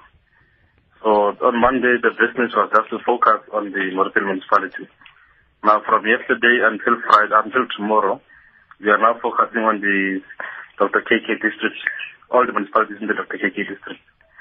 [1.01, 4.85] So on Monday, the business was just to focus on the Moretele municipality.
[5.64, 8.20] Now, from yesterday until Friday, until tomorrow,
[8.85, 10.20] we are now focusing on the
[10.77, 11.01] Dr.
[11.09, 11.81] KK district,
[12.29, 13.40] all the municipalities in the Dr.
[13.40, 14.05] KK district.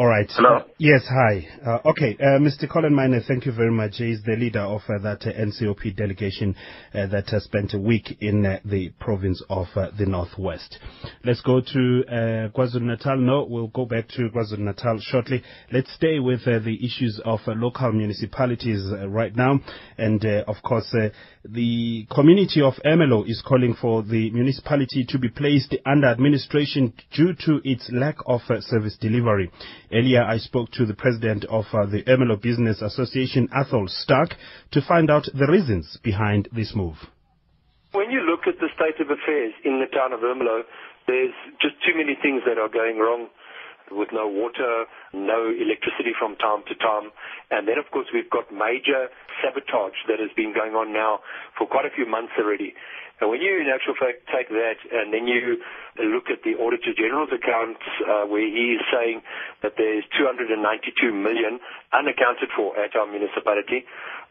[0.00, 0.32] All right.
[0.34, 0.64] Hello.
[0.78, 1.46] Yes, hi.
[1.62, 2.66] Uh, okay, uh, Mr.
[2.66, 3.96] Colin Miner, thank you very much.
[3.96, 6.56] He's the leader of uh, that uh, NCOP delegation
[6.94, 10.78] uh, that has spent a week in uh, the province of uh, the Northwest.
[11.22, 13.18] Let's go to uh, KwaZulu-Natal.
[13.18, 15.42] No, we'll go back to KwaZulu-Natal shortly.
[15.70, 19.60] Let's stay with uh, the issues of uh, local municipalities uh, right now.
[19.98, 21.10] And, uh, of course, uh,
[21.44, 27.34] the community of Ermelo is calling for the municipality to be placed under administration due
[27.44, 29.50] to its lack of uh, service delivery.
[29.92, 34.36] Earlier, I spoke to the president of uh, the Ermelo Business Association, Athol Stark,
[34.70, 36.94] to find out the reasons behind this move.
[37.90, 40.62] When you look at the state of affairs in the town of Ermelo,
[41.08, 43.26] there's just too many things that are going wrong
[43.90, 47.10] with no water, no electricity from time to time.
[47.50, 49.10] And then, of course, we've got major
[49.42, 51.18] sabotage that has been going on now
[51.58, 52.74] for quite a few months already.
[53.20, 55.60] And when you, in actual fact, take that and then you
[56.00, 59.20] look at the Auditor General's accounts, uh, where he is saying
[59.62, 60.56] that there's 292
[61.12, 61.60] million
[61.92, 63.84] unaccounted for at our municipality,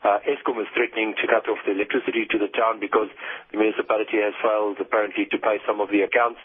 [0.04, 3.12] uh, Eskom is threatening to cut off the electricity to the town because
[3.52, 6.40] the municipality has failed apparently to pay some of the accounts.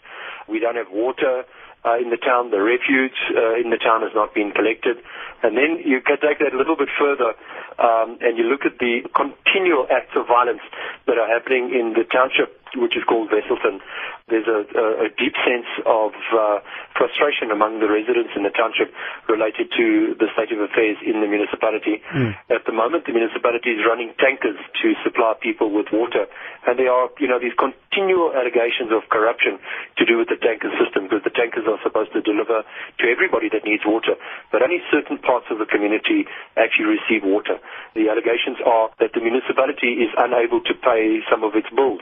[0.47, 1.47] We don't have water
[1.85, 2.49] uh, in the town.
[2.49, 4.97] The refuge uh, in the town has not been collected.
[5.43, 7.37] And then you can take that a little bit further
[7.77, 10.63] um, and you look at the continual acts of violence
[11.07, 13.79] that are happening in the township, which is called Wesselton.
[14.27, 16.59] There's a, a, a deep sense of uh,
[16.97, 18.89] frustration among the residents in the township
[19.29, 22.01] related to the state of affairs in the municipality.
[22.09, 22.33] Hmm.
[22.49, 26.25] At the moment, the municipality is running tankers to supply people with water,
[26.65, 29.61] and there are, you know, these continual allegations of corruption
[29.97, 32.65] to do with the tanker system because the tankers are supposed to deliver
[32.99, 34.17] to everybody that needs water,
[34.51, 36.25] but only certain parts of the community
[36.57, 37.61] actually receive water.
[37.93, 42.01] The allegations are that the municipality is unable to pay some of its bills,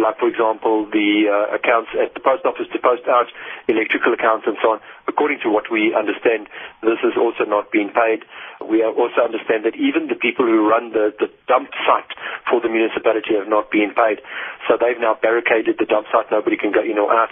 [0.00, 3.26] like, for example, the uh, accounts at the post office to post out
[3.68, 4.78] electrical accounts and so on.
[5.06, 6.48] According to what we understand,
[6.82, 8.22] this has also not been paid.
[8.60, 12.10] We also understand that even the people who run the, the dump site
[12.50, 14.20] for the municipality have not been paid.
[14.66, 16.28] So they've now barricaded the dump site.
[16.30, 17.30] Nobody can go in or out.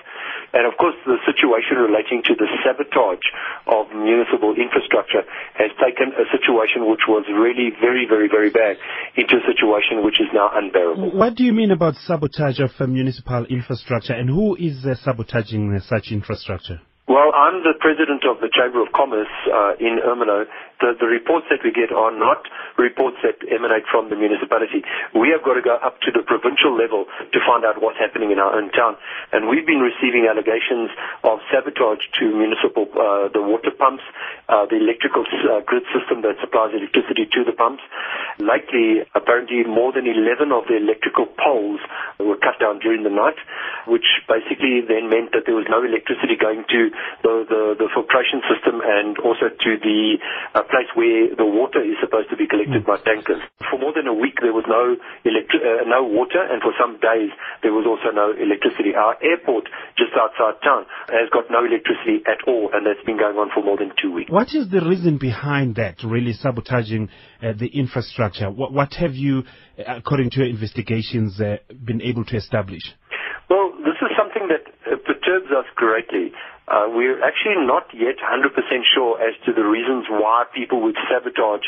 [0.55, 3.27] And of course, the situation relating to the sabotage
[3.67, 5.27] of municipal infrastructure
[5.59, 8.79] has taken a situation which was really very, very, very bad
[9.17, 11.13] into a situation which is now unbearable.
[11.13, 15.79] What do you mean about sabotage of uh, municipal infrastructure, and who is uh, sabotaging
[15.87, 16.81] such infrastructure?
[17.07, 20.43] Well, I'm the president of the Chamber of Commerce uh, in Ermelo.
[20.83, 22.43] The, the reports that we get are not
[22.75, 24.83] reports that emanate from the municipality.
[25.15, 28.35] We have got to go up to the provincial level to find out what's happening
[28.35, 28.99] in our own town.
[29.31, 30.91] And we've been receiving allegations
[31.23, 34.03] of sabotage to municipal, uh, the water pumps,
[34.51, 37.87] uh, the electrical uh, grid system that supplies electricity to the pumps.
[38.43, 41.79] Lately, apparently more than 11 of the electrical poles
[42.19, 43.39] were cut down during the night,
[43.87, 46.91] which basically then meant that there was no electricity going to
[47.23, 50.19] the, the, the filtration system and also to the
[50.55, 53.43] uh, place where the water is supposed to be collected by tankers.
[53.71, 56.99] For more than a week, there was no electri- uh, no water, and for some
[57.01, 57.31] days,
[57.63, 58.95] there was also no electricity.
[58.95, 63.37] Our airport, just outside town, has got no electricity at all, and that's been going
[63.37, 64.31] on for more than two weeks.
[64.31, 67.09] What is the reason behind that, really sabotaging
[67.43, 68.51] uh, the infrastructure?
[68.51, 69.43] What, what have you,
[69.79, 72.83] uh, according to your investigations, uh, been able to establish?
[73.49, 76.33] Well, this is something that uh, perturbs us greatly.
[76.67, 78.51] Uh, we're actually not yet 100%
[78.91, 81.63] sure as to the reasons why people would sabotage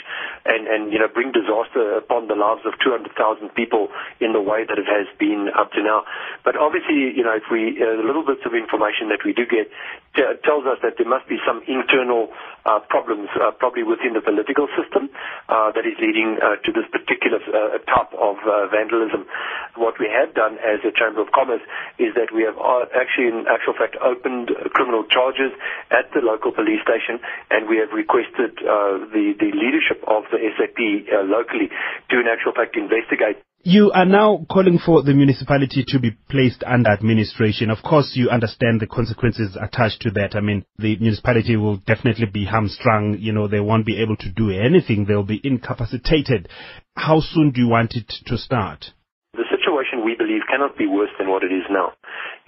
[0.44, 3.06] and, and you know bring disaster upon the lives of 200,000
[3.54, 3.87] people
[4.18, 6.02] in the way that it has been up to now.
[6.42, 9.46] But obviously, you know, if we uh, the little bits of information that we do
[9.46, 9.70] get
[10.18, 12.34] t- tells us that there must be some internal
[12.66, 15.14] uh, problems, uh, probably within the political system,
[15.46, 19.30] uh, that is leading uh, to this particular uh, type of uh, vandalism.
[19.78, 21.62] What we have done as a Chamber of Commerce
[22.02, 25.53] is that we have uh, actually, in actual fact, opened criminal charges
[25.90, 27.20] at the local police station,
[27.51, 31.68] and we have requested uh, the the leadership of the SAP uh, locally
[32.11, 36.62] to, in actual fact, investigate You are now calling for the municipality to be placed
[36.64, 37.70] under administration.
[37.70, 40.37] Of course, you understand the consequences attached to that.
[40.37, 43.18] I mean, the municipality will definitely be hamstrung.
[43.18, 45.05] You know, they won't be able to do anything.
[45.05, 46.48] They'll be incapacitated.
[46.96, 48.87] How soon do you want it to start?
[49.35, 51.92] The situation we believe cannot be worse than what it is now.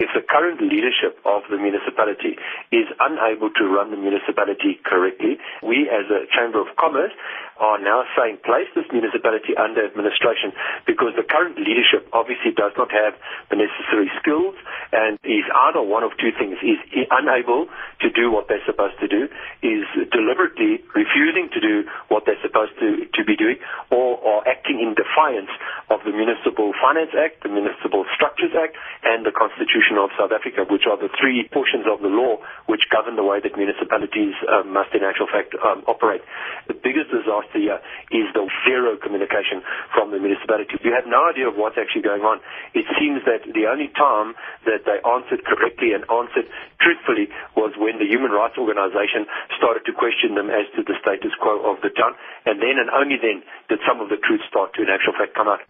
[0.01, 2.41] If the current leadership of the municipality
[2.73, 7.13] is unable to run the municipality correctly, we as a Chamber of Commerce
[7.61, 10.57] are now saying place this municipality under administration
[10.89, 13.13] because the current leadership obviously does not have
[13.53, 14.57] the necessary skills
[14.97, 16.81] and is either one of two things, is
[17.13, 17.69] unable
[18.01, 19.29] to do what they're supposed to do,
[19.61, 23.61] is deliberately refusing to do what they're supposed to, to be doing,
[23.93, 25.53] or, or acting in defiance
[25.93, 28.73] of the Municipal Finance Act, the Municipal Structures Act,
[29.05, 32.87] and the Constitution of South Africa, which are the three portions of the law which
[32.91, 36.23] govern the way that municipalities um, must in actual fact um, operate.
[36.69, 37.81] The biggest disaster here
[38.15, 39.63] is the zero communication
[39.95, 40.79] from the municipality.
[40.85, 42.39] You have no idea of what's actually going on.
[42.75, 44.35] It seems that the only time
[44.69, 46.47] that they answered correctly and answered
[46.79, 49.27] truthfully was when the human rights organization
[49.59, 52.15] started to question them as to the status quo of the town,
[52.47, 55.35] and then and only then did some of the truth start to in actual fact
[55.35, 55.61] come out.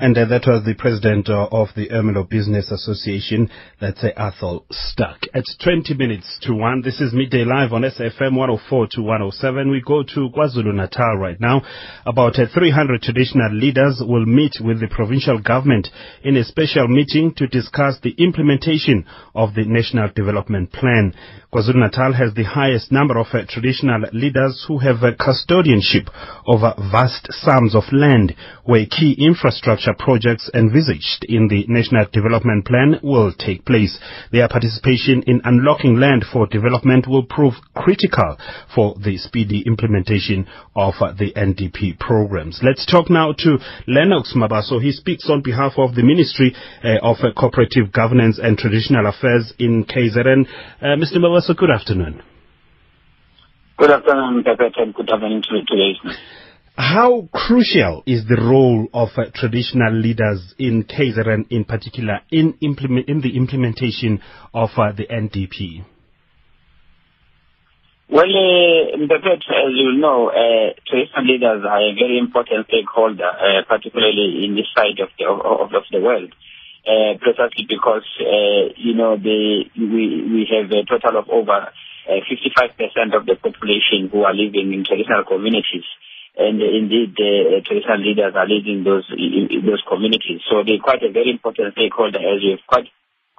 [0.00, 3.50] And uh, that was the president uh, of the Ermelo Business Association,
[3.82, 5.28] that's uh, Athol Stuck.
[5.34, 6.80] It's 20 minutes to 1.
[6.80, 9.70] This is Midday Live on SFM 104 to 107.
[9.70, 11.60] We go to KwaZulu Natal right now.
[12.06, 15.88] About uh, 300 traditional leaders will meet with the provincial government
[16.24, 21.12] in a special meeting to discuss the implementation of the National Development Plan.
[21.52, 26.08] KwaZulu Natal has the highest number of uh, traditional leaders who have uh, custodianship
[26.46, 29.49] over vast sums of land where key infrastructure
[29.98, 33.98] projects envisaged in the National Development Plan will take place.
[34.32, 38.36] Their participation in unlocking land for development will prove critical
[38.74, 42.60] for the speedy implementation of the NDP programs.
[42.62, 44.80] Let's talk now to Lennox Mabaso.
[44.80, 49.84] He speaks on behalf of the Ministry uh, of Cooperative Governance and Traditional Affairs in
[49.84, 50.46] KZN.
[50.80, 51.16] Uh, Mr.
[51.16, 52.22] Mabaso, good afternoon.
[53.80, 56.18] Good afternoon, Pepet, and good afternoon to, to the listeners.
[56.80, 63.06] How crucial is the role of uh, traditional leaders in KZN in particular in, implement,
[63.06, 64.22] in the implementation
[64.54, 65.84] of uh, the NDP?
[68.08, 73.60] Well, uh, Pepet, as you know, uh, traditional leaders are a very important stakeholder, uh,
[73.68, 76.32] particularly in this side of the, of, of the world.
[76.88, 81.68] Uh, precisely because, uh, you know, we, we have a total of over
[82.08, 85.84] uh, 55% of the population who are living in traditional communities
[86.36, 90.40] and indeed the uh, traditional leaders are leading those those communities.
[90.48, 92.86] So they're quite a very important stakeholder, as you've quite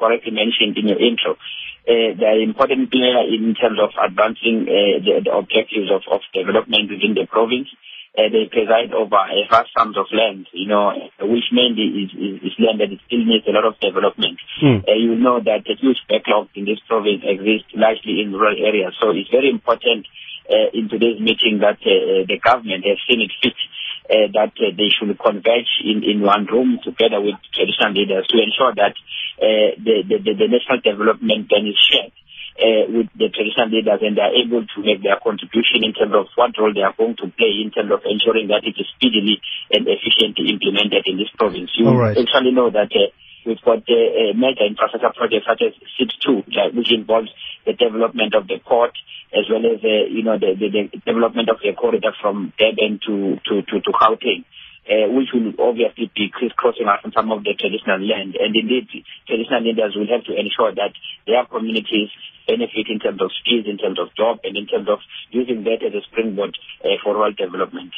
[0.02, 1.38] correctly mentioned in your intro.
[1.86, 6.22] Uh, they are important player in terms of advancing uh, the, the, objectives of, of
[6.34, 7.70] development within the province.
[8.12, 12.36] Uh, they preside over a vast sums of land, you know, which mainly is, is,
[12.44, 14.36] is land that still needs a lot of development.
[14.62, 14.84] Mm.
[14.84, 18.94] Uh, you know that a huge backlog in this province exists largely in rural areas.
[19.00, 20.06] So it's very important
[20.74, 23.56] in today's meeting that uh, the government has seen it fit
[24.12, 28.36] uh, that uh, they should converge in, in one room together with traditional leaders to
[28.42, 28.92] ensure that
[29.40, 32.12] uh, the, the, the national development plan is shared.
[32.52, 36.12] Uh, with the traditional leaders and they are able to make their contribution in terms
[36.12, 38.86] of what role they are going to play in terms of ensuring that it is
[38.92, 39.40] speedily
[39.72, 41.72] and efficiently implemented in this province.
[41.80, 42.12] You All right.
[42.12, 43.08] actually know that uh,
[43.46, 47.30] we've got uh, major infrastructure projects such as SIP2, which involves
[47.66, 48.94] the development of the port
[49.34, 53.00] as well as uh, you know the, the, the development of the corridor from Durban
[53.08, 54.46] to to to, to Gauteng.
[54.82, 58.34] Uh, which will obviously be crisscrossing on some of the traditional land.
[58.34, 58.90] And indeed,
[59.28, 62.10] traditional leaders will have to ensure that their communities
[62.48, 65.00] benefit in terms of skills, in terms of job, and in terms of
[65.32, 67.92] using that as a springboard uh, for rural development.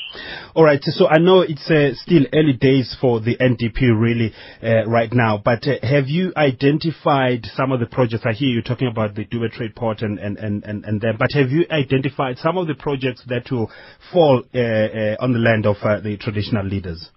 [0.55, 0.81] All right.
[0.83, 5.41] So I know it's uh, still early days for the NDP really uh, right now,
[5.43, 8.23] but uh, have you identified some of the projects?
[8.25, 11.15] I hear you talking about the Dube Trade Port and and and and, and them,
[11.17, 13.71] but have you identified some of the projects that will
[14.11, 17.09] fall uh, uh, on the land of uh, the traditional leaders?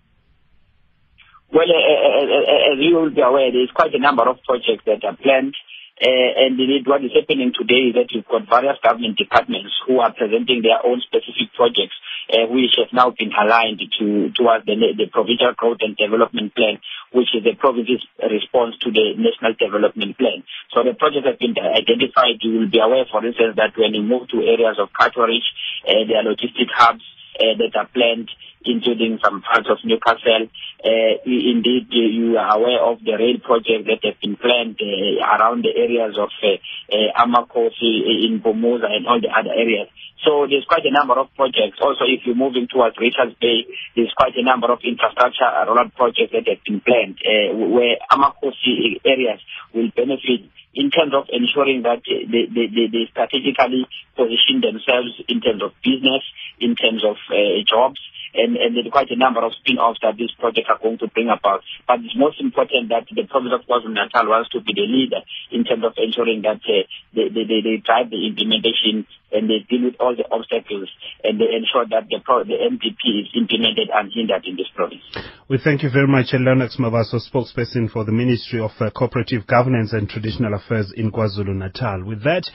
[1.53, 5.16] Well, as you will be aware, there is quite a number of projects that are
[5.16, 5.55] planned.
[5.97, 9.97] Uh, and indeed, what is happening today is that you've got various government departments who
[9.97, 11.97] are presenting their own specific projects,
[12.28, 16.76] uh, which have now been aligned to towards the, the provincial growth and development plan,
[17.16, 20.44] which is the province's response to the national development plan.
[20.76, 22.44] So the projects have been identified.
[22.44, 25.49] You will be aware, for instance, that when you move to areas of Cato Ridge,
[25.88, 27.09] uh, there are logistic hubs
[27.40, 28.28] uh, that are planned
[28.67, 30.49] including some parts of Newcastle.
[30.85, 35.64] Uh, indeed, you are aware of the rail project that have been planned uh, around
[35.64, 36.57] the areas of uh,
[36.93, 39.89] uh, Amakosi in Bomuza and all the other areas.
[40.25, 41.79] So there's quite a number of projects.
[41.81, 46.33] Also, if you're moving towards Richards Bay, there's quite a number of infrastructure rollout projects
[46.33, 49.41] that have been planned, uh, where Amakosi areas
[49.75, 55.41] will benefit in terms of ensuring that they, they, they, they strategically position themselves in
[55.41, 56.23] terms of business,
[56.61, 58.01] in terms of uh, jobs,
[58.37, 61.28] and, and there's quite a number of spin-offs that these projects are going to bring
[61.28, 61.62] about.
[61.86, 65.20] But it's most important that the province of KwaZulu-Natal wants to be the leader
[65.52, 66.84] in terms of ensuring that uh,
[67.14, 70.88] they, they, they drive the implementation and they deal with all the obstacles
[71.24, 75.02] and they ensure that the, pro- the NDP is implemented and unhindered in this province.
[75.48, 79.92] We thank you very much, Lennox Mabaso, spokesperson for the Ministry of uh, Cooperative Governance
[79.92, 82.04] and Traditional Affairs in KwaZulu-Natal.
[82.04, 82.48] With that,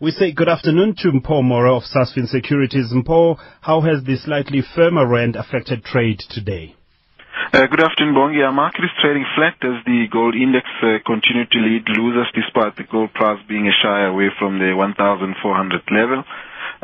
[0.00, 2.92] we say good afternoon to Mpho Moro of Sasfin Securities.
[2.92, 6.74] Mpho, how has the slightly firmer rand affected trade today?
[7.52, 8.44] Uh, good afternoon, Bongi.
[8.44, 12.76] Our market is trading flat as the gold index uh, continued to lead losers despite
[12.76, 15.32] the gold price being a shy away from the 1,400
[15.88, 16.20] level.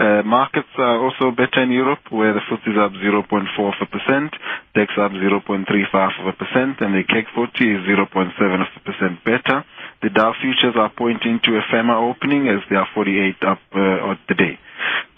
[0.00, 3.28] Uh, markets are also better in Europe, where the FTSE is up 0.4
[3.68, 4.32] of a percent,
[4.74, 9.64] DAX up 0.35%, and the CAC 40 is 0.7% better.
[10.02, 14.14] The Dow futures are pointing to a firmer opening as they are 48 up uh,
[14.28, 14.58] the day.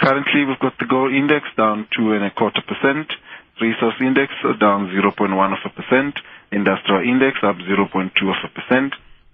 [0.00, 3.08] Currently, we've got the gold index down two and a quarter percent.
[3.60, 6.20] Resource index down 0.1 of a percent.
[6.52, 8.92] Industrial index up 0.2 of a percent.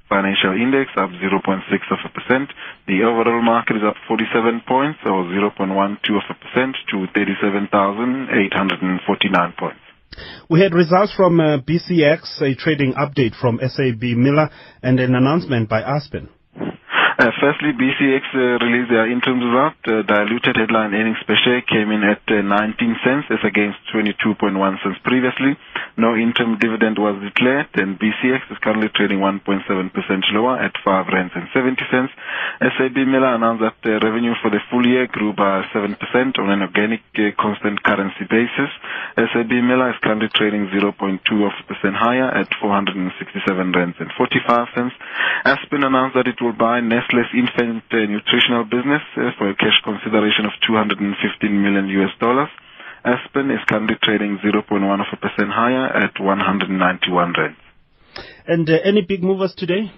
[0.09, 2.53] Financial index up 0.6 of a percent.
[2.87, 9.81] The overall market is up 47 points or 0.12 of a percent to 37,849 points.
[10.49, 14.51] We had results from uh, BCX, a trading update from SAB Miller,
[14.83, 16.29] and an announcement by Aspen.
[17.23, 19.79] Uh, firstly, BCX uh, released their interim result.
[19.87, 24.43] Uh, diluted headline earnings per share came in at uh, 19 cents as against 22.1
[24.83, 25.55] cents previously.
[25.95, 29.39] No interim dividend was declared, and BCX is currently trading 1.7%
[30.35, 32.11] lower at 5 rands and 70 cents.
[32.59, 35.95] SAB Miller announced that uh, revenue for the full year grew by 7%
[36.43, 37.03] on an organic
[37.39, 38.71] constant currency basis.
[39.15, 41.23] SAB Miller is currently trading 0.2%
[41.95, 44.95] higher at 467 rands and 45 cents.
[45.45, 49.57] Aspen announced that it will buy Nestle Nestle's infant uh, nutritional business uh, for a
[49.57, 52.49] cash consideration of 215 million US dollars.
[53.05, 57.57] Aspen is currently trading 0.1 of a percent higher at 191 rand.
[58.47, 59.91] And uh, any big movers today?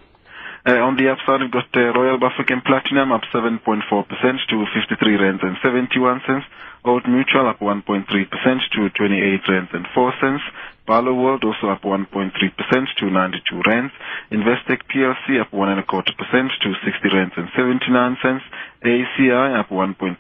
[0.66, 3.60] Uh, on the upside, we've got uh, Royal Bafokeng Platinum up 7.4%
[4.48, 6.46] to 53 rands and 71 cents.
[6.84, 10.42] Old Mutual up 1.3% to 28 rands and 4 cents.
[10.87, 12.32] Barloworld also up 1.3%
[12.99, 13.93] to 92 rands.
[14.30, 18.45] Investec PLC up one and a quarter percent to 60 rands and 79 cents.
[18.85, 20.18] ACI up 1.2%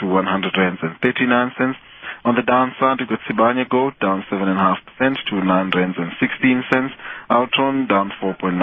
[0.00, 1.76] to 100 rands and 39 cents.
[2.22, 6.92] On the downside, we've got Sibanye Gold down 7.5% to 9 rands and 16 cents.
[7.30, 8.60] Altron down 4.9%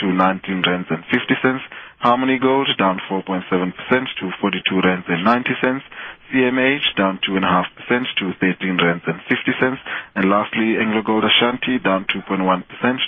[0.00, 1.64] to 19 rands and 50 cents.
[2.00, 5.84] Harmony Gold down 4.7% to 42 rands and 90 cents.
[6.28, 9.80] CMH down 2.5% to 13 rands and 50 cents.
[10.14, 12.44] And lastly, Anglo Gold Ashanti down 2.1%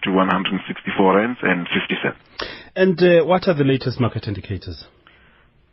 [0.05, 2.19] to 164 rands and 50 cents.
[2.75, 4.87] And uh, what are the latest market indicators?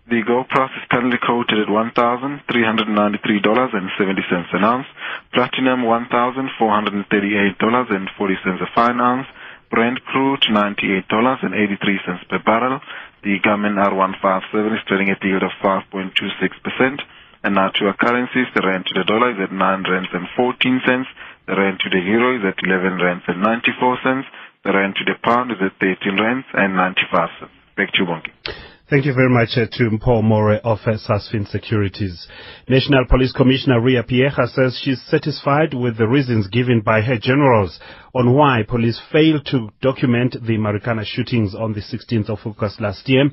[0.10, 4.88] The gold price is currently quoted at $1,393.70 an ounce.
[5.32, 9.28] Platinum $1,438.40 a fine ounce.
[9.70, 12.82] Brent crude $98.83 per barrel.
[13.24, 17.02] The government R157 is trading at a yield of 5.26%.
[17.44, 21.08] And our currencies, the rand to the dollar is at 9 rands and 14 cents.
[21.48, 24.28] The rand to the euro is at 11 rands and 94 cents.
[24.64, 27.54] The rand to the pound is at 13 rands and 95 cents.
[27.78, 28.32] Back to you, Bongi.
[28.92, 32.28] Thank you very much uh, to Mpho Moro of uh, Sasfin Securities.
[32.68, 37.80] National Police Commissioner Riah Phiyega says she's satisfied with the reasons given by her generals
[38.14, 43.08] on why police failed to document the Marikana shootings on the 16th of August last
[43.08, 43.30] year.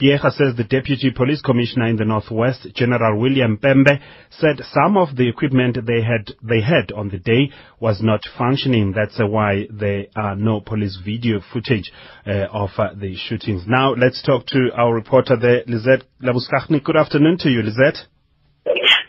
[0.00, 5.16] Phiyega says the Deputy Police Commissioner in the Northwest, General William Mpembe, said some of
[5.16, 8.92] the equipment they had they had on the day was not functioning.
[8.92, 11.92] That's why there are no police video footage
[12.26, 13.64] uh, of uh, the shootings.
[13.66, 16.84] Now let's talk to our reporter there, Lizette Labuskachnik.
[16.84, 18.06] Good afternoon to you, Lizette.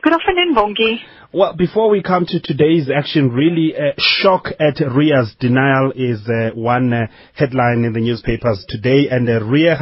[0.03, 0.97] Good afternoon, Bongi.
[1.31, 6.49] Well, before we come to today's action, really, uh, shock at Riah's denial is uh,
[6.53, 9.77] one uh, headline in the newspapers today, and uh, Riah,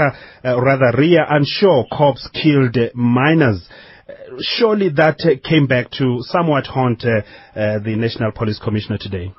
[0.45, 3.67] uh, rather Riah unsure cops killed miners.
[4.07, 7.21] Uh, surely that uh, came back to somewhat haunt uh,
[7.59, 9.33] uh, the National Police Commissioner today.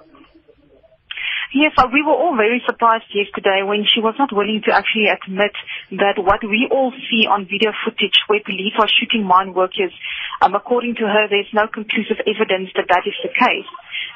[1.55, 5.12] Yes, uh, we were all very surprised yesterday when she was not willing to actually
[5.12, 5.53] admit
[5.92, 9.92] that what we all see on video footage where police are shooting mine workers,
[10.40, 13.68] um, according to her, there's no conclusive evidence that that is the case.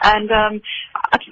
[0.03, 0.63] And um,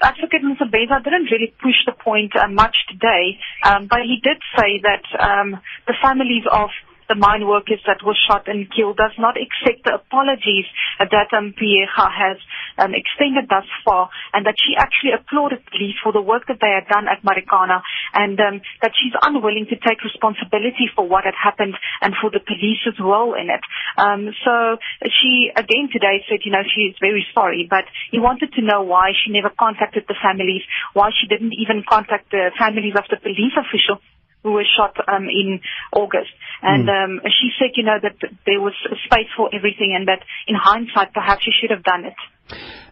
[0.05, 0.68] Advocate Mr.
[0.68, 5.05] Beza didn't really push the point uh, much today, um, but he did say that
[5.16, 5.57] um,
[5.88, 6.68] the families of
[7.09, 10.66] the mine workers that were shot and killed does not accept the apologies
[10.98, 12.36] that um, has
[12.78, 16.72] um, extended thus far and that she actually applauded police for the work that they
[16.72, 17.82] had done at Marikana
[18.14, 22.40] and um, that she's unwilling to take responsibility for what had happened and for the
[22.40, 23.62] police's role in it.
[23.96, 24.76] Um, so
[25.20, 28.82] she again today said, you know, she is very sorry, but he wanted to know
[28.82, 33.16] why she never contacted the families, why she didn't even contact the families of the
[33.20, 34.00] police official
[34.45, 35.61] who was shot um, in
[35.92, 36.30] August.
[36.62, 37.16] And Hmm.
[37.16, 38.16] um, she said, you know, that
[38.47, 38.74] there was
[39.07, 42.14] space for everything and that in hindsight, perhaps she should have done it.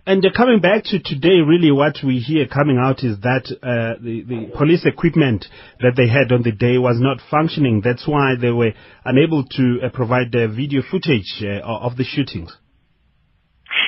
[0.06, 4.02] And uh, coming back to today, really what we hear coming out is that uh,
[4.02, 5.44] the, the police equipment
[5.80, 7.82] that they had on the day was not functioning.
[7.84, 8.72] That's why they were
[9.04, 12.56] unable to uh, provide uh, video footage uh, of the shootings.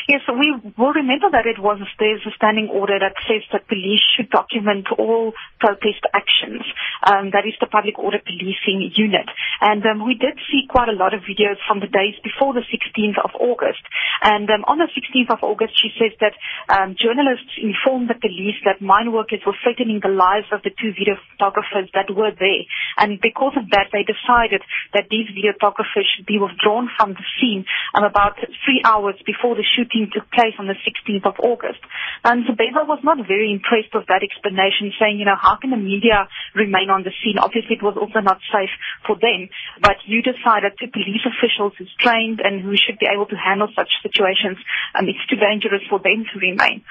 [0.08, 3.68] Yes, so we will remember that it was there's a standing order that says that
[3.68, 6.62] police should document all protest actions.
[7.04, 9.28] Um, that is the public order policing unit,
[9.60, 12.64] and um, we did see quite a lot of videos from the days before the
[12.68, 13.82] 16th of August.
[14.22, 16.36] And um, on the 16th of August, she says that
[16.72, 20.92] um, journalists informed the police that mine workers were threatening the lives of the two
[20.96, 22.64] video photographers that were there,
[22.96, 24.62] and because of that, they decided
[24.92, 27.64] that these videographers should be withdrawn from the scene
[27.94, 31.82] um, about three hours before the shooting took place on the 16th of August.
[32.24, 35.76] And Sabeza was not very impressed with that explanation, saying, you know, how can the
[35.76, 37.38] media remain on the scene?
[37.38, 38.72] Obviously, it was also not safe
[39.06, 39.48] for them,
[39.82, 43.68] but you decided to police officials who's trained and who should be able to handle
[43.76, 44.58] such situations,
[44.94, 46.84] um, it's too dangerous for them to remain.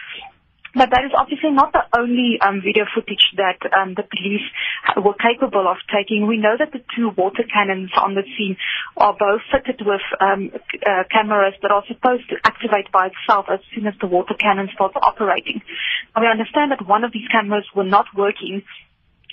[0.76, 4.42] But that is obviously not the only um, video footage that um, the police
[4.98, 6.26] were capable of taking.
[6.26, 8.58] We know that the two water cannons on the scene
[8.98, 10.50] are both fitted with um,
[10.82, 14.70] uh, cameras that are supposed to activate by itself as soon as the water cannon
[14.74, 15.62] starts operating.
[16.16, 18.64] Now, we understand that one of these cameras were not working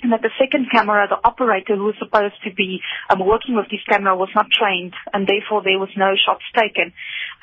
[0.01, 2.79] and that the second camera, the operator who was supposed to be
[3.09, 6.93] um, working with this camera was not trained, and therefore there was no shots taken.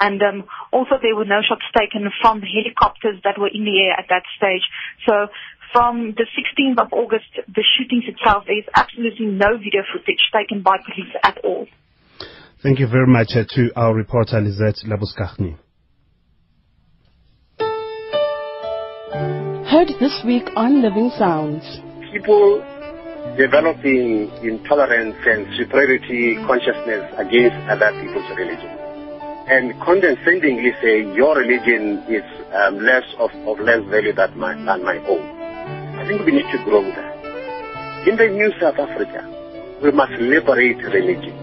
[0.01, 3.79] And um, also there were no shots taken from the helicopters that were in the
[3.87, 4.67] air at that stage.
[5.07, 5.29] So
[5.73, 10.63] from the 16th of August, the shootings itself, there is absolutely no video footage taken
[10.63, 11.67] by police at all.
[12.63, 15.59] Thank you very much uh, to our reporter Lizette Labuskachny.
[19.69, 21.88] Heard this week on Living Sounds.
[22.19, 22.59] People
[23.39, 28.75] developing intolerance and superiority consciousness against other people's religion.
[29.47, 34.83] And condescendingly say your religion is um, less of, of less value than my, than
[34.83, 35.23] my own.
[35.95, 38.09] I think we need to grow that.
[38.09, 39.23] In the new South Africa,
[39.83, 41.39] we must liberate religion.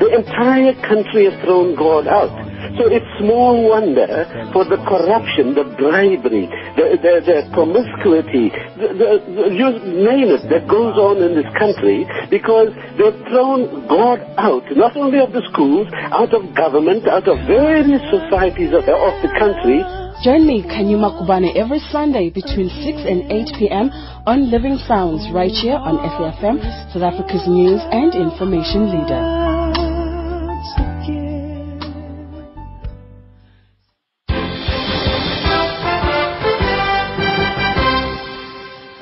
[0.00, 2.51] The entire country has thrown God out.
[2.78, 4.06] So it's small wonder
[4.54, 6.46] for the corruption, the bribery,
[6.78, 11.50] the, the, the promiscuity, the, the, the, you name it, that goes on in this
[11.58, 17.26] country because they've thrown God out, not only of the schools, out of government, out
[17.26, 19.82] of various societies of the, of the country.
[20.22, 22.78] Join me, Kanyuma Kubane, every Sunday between 6
[23.10, 23.90] and 8 p.m.
[24.22, 26.62] on Living Sounds right here on SAFM,
[26.94, 29.42] South Africa's news and information leader.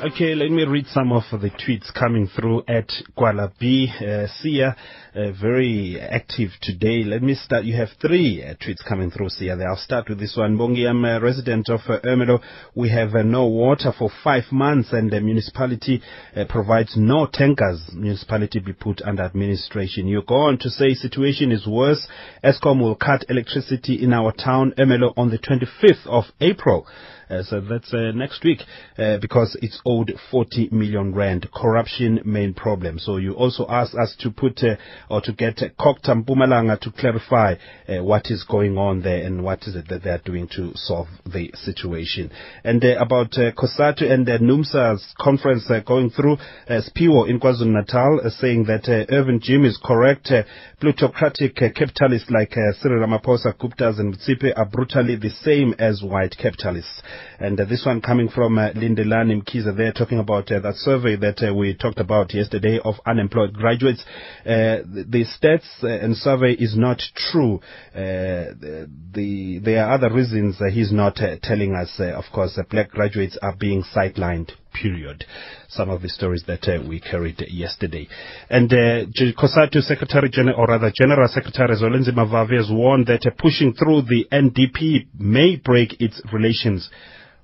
[0.02, 3.92] Okay, let me read some of the tweets coming through at Kuala B.
[4.00, 4.74] Uh, Sia,
[5.14, 7.04] uh, very active today.
[7.04, 7.64] Let me start.
[7.64, 9.58] You have three uh, tweets coming through, Sia.
[9.58, 10.56] I'll start with this one.
[10.56, 12.40] Bongi, I'm a resident of uh, Ermelo.
[12.74, 16.00] We have uh, no water for five months and the municipality
[16.34, 17.82] uh, provides no tankers.
[17.92, 20.08] Municipality be put under administration.
[20.08, 22.08] You go on to say situation is worse.
[22.42, 26.86] Eskom will cut electricity in our town, Ermelo, on the 25th of April.
[27.30, 28.58] Uh, so that's uh, next week
[28.98, 31.48] uh, because it's owed 40 million rand.
[31.54, 32.98] Corruption main problem.
[32.98, 34.60] So you also asked us to put
[35.08, 37.54] or to get COGTA Mpumalanga to clarify
[37.88, 41.06] what is going on there and what is it that they are doing to solve
[41.24, 42.30] the situation.
[42.64, 48.64] And about uh, COSATU and uh, NUMSA's conference going through, uh, Spiwo in KwaZulu-Natal saying
[48.64, 50.32] that Irvin Jim is correct.
[50.80, 57.02] Plutocratic capitalists like Cyril Ramaphosa, Guptas and Motsepe are brutally the same as white capitalists.
[57.38, 61.16] And uh, this one coming from uh, Lindelani Mkiza there talking about uh, that survey
[61.16, 64.04] that uh, we talked about yesterday of unemployed graduates.
[64.44, 67.60] The, the stats and survey is not true.
[67.94, 72.00] The, the, there are other reasons he's not telling us.
[72.00, 75.24] Of course, black graduates are being sidelined period.
[75.68, 78.08] Some of the stories that uh, we carried yesterday.
[78.48, 79.06] And uh,
[79.38, 84.02] COSATU Secretary General, or rather General Secretary Zwelinzima Vavi has warned that uh, pushing through
[84.02, 86.90] the NDP may break its relations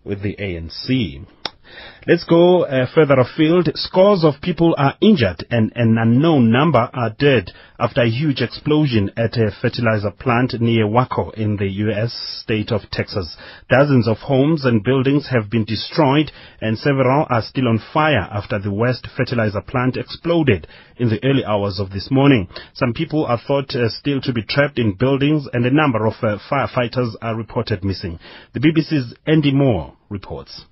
[0.04, 1.26] with the ANC.
[2.06, 3.68] Let's go uh, further afield.
[3.74, 7.50] Scores of people are injured and an unknown number are dead
[7.80, 12.12] after a huge explosion at a fertilizer plant near Waco in the U.S.
[12.42, 13.36] state of Texas.
[13.68, 18.60] Dozens of homes and buildings have been destroyed and several are still on fire after
[18.60, 20.68] the West fertilizer plant exploded
[20.98, 22.46] in the early hours of this morning.
[22.74, 26.14] Some people are thought uh, still to be trapped in buildings and a number of
[26.22, 28.20] uh, firefighters are reported missing.
[28.54, 30.66] The BBC's Andy Moore reports.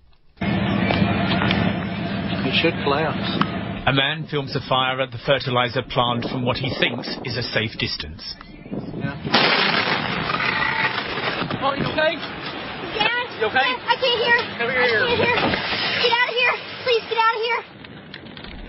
[2.47, 3.55] It should collapse.
[3.87, 7.43] A man films a fire at the fertilizer plant from what he thinks is a
[7.43, 8.23] safe distance.
[8.97, 9.13] Yeah.
[11.61, 12.17] Oh, you okay?
[12.97, 13.27] Dad?
[13.41, 13.61] You okay?
[13.61, 14.39] Dad, I can't hear.
[14.57, 14.81] Come here.
[14.81, 15.37] I can't hear.
[16.01, 16.55] Get out of here.
[16.85, 17.61] Please get out of here.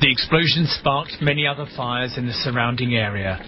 [0.02, 3.40] The explosion sparked many other fires in the surrounding area.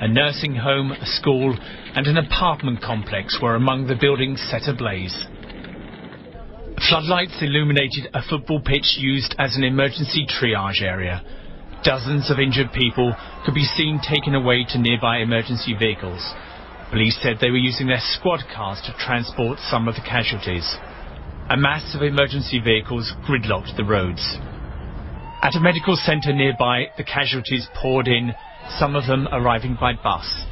[0.00, 1.56] A nursing home, a school,
[1.94, 5.26] and an apartment complex were among the buildings set ablaze.
[6.78, 11.22] Floodlights illuminated a football pitch used as an emergency triage area.
[11.84, 13.14] Dozens of injured people
[13.44, 16.34] could be seen taken away to nearby emergency vehicles.
[16.90, 20.76] Police said they were using their squad cars to transport some of the casualties.
[21.48, 24.38] A mass of emergency vehicles gridlocked the roads.
[25.42, 28.32] At a medical centre nearby, the casualties poured in,
[28.78, 30.44] some of them arriving by bus.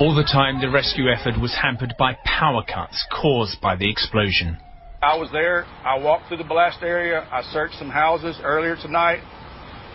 [0.00, 4.58] All the time, the rescue effort was hampered by power cuts caused by the explosion.
[5.06, 5.62] I was there.
[5.86, 7.22] I walked through the blast area.
[7.30, 9.22] I searched some houses earlier tonight.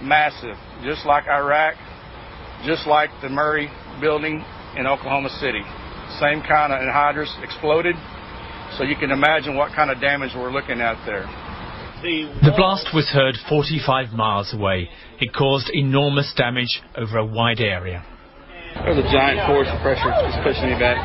[0.02, 0.56] Massive,
[0.88, 1.76] just like Iraq,
[2.64, 3.68] just like the Murrah
[4.00, 4.40] building
[4.80, 5.68] in Oklahoma City.
[6.24, 7.96] Same kind of anhydrous exploded.
[8.80, 11.28] So you can imagine what kind of damage we're looking at there.
[12.02, 14.90] The blast was heard 45 miles away.
[15.20, 18.02] It caused enormous damage over a wide area.
[18.80, 21.04] There's a giant force of pressure just pushing me back.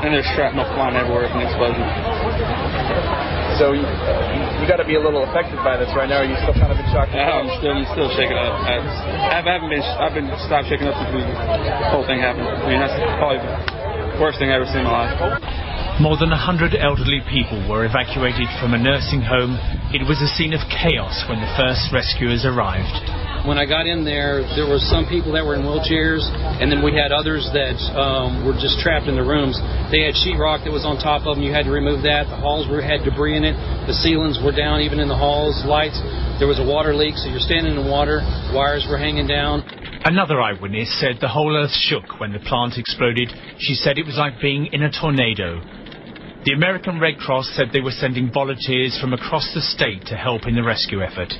[0.00, 1.84] And there's shrapnel flying everywhere from the explosion.
[3.60, 6.24] So you, you got to be a little affected by this right now.
[6.24, 7.12] Are you still kind of in shock?
[7.12, 8.58] Yeah, I'm still, I'm still shaking up.
[8.64, 12.48] I, I haven't been, I've been stopped shaking up since the whole thing happened.
[12.48, 16.00] I mean, that's probably the worst thing I've ever seen in my life.
[16.00, 19.60] More than 100 elderly people were evacuated from a nursing home.
[19.92, 23.31] It was a scene of chaos when the first rescuers arrived.
[23.42, 26.22] When I got in there, there were some people that were in wheelchairs,
[26.62, 29.58] and then we had others that um, were just trapped in the rooms.
[29.90, 31.42] They had sheetrock that was on top of them.
[31.42, 32.30] You had to remove that.
[32.30, 33.58] The halls were had debris in it.
[33.90, 35.58] The ceilings were down, even in the halls.
[35.66, 35.98] Lights.
[36.38, 38.22] There was a water leak, so you're standing in water.
[38.54, 39.66] Wires were hanging down.
[40.06, 43.26] Another eyewitness said the whole earth shook when the plant exploded.
[43.58, 45.58] She said it was like being in a tornado.
[46.46, 50.46] The American Red Cross said they were sending volunteers from across the state to help
[50.46, 51.34] in the rescue effort.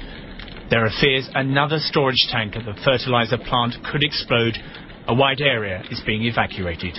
[0.73, 4.57] There are fears another storage tank at the fertilizer plant could explode.
[5.07, 6.97] A wide area is being evacuated.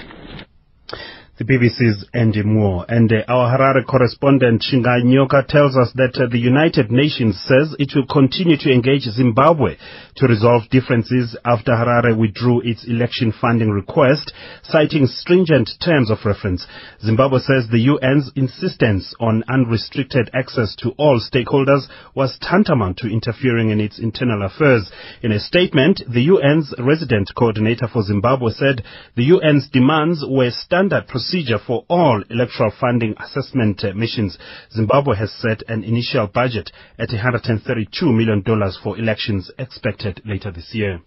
[1.35, 2.85] The BBC's Andy Moore.
[2.87, 7.75] And uh, our Harare correspondent Shingai Nyoka tells us that uh, the United Nations says
[7.79, 9.77] it will continue to engage Zimbabwe
[10.17, 14.31] to resolve differences after Harare withdrew its election funding request,
[14.61, 16.67] citing stringent terms of reference.
[17.01, 23.71] Zimbabwe says the UN's insistence on unrestricted access to all stakeholders was tantamount to interfering
[23.71, 24.91] in its internal affairs.
[25.23, 28.83] In a statement, the UN's resident coordinator for Zimbabwe said
[29.15, 34.37] the UN's demands were standard procedure for all electoral funding assessment uh, missions.
[34.71, 36.69] Zimbabwe has set an initial budget
[36.99, 38.43] at $132 million
[38.83, 41.01] for elections expected later this year.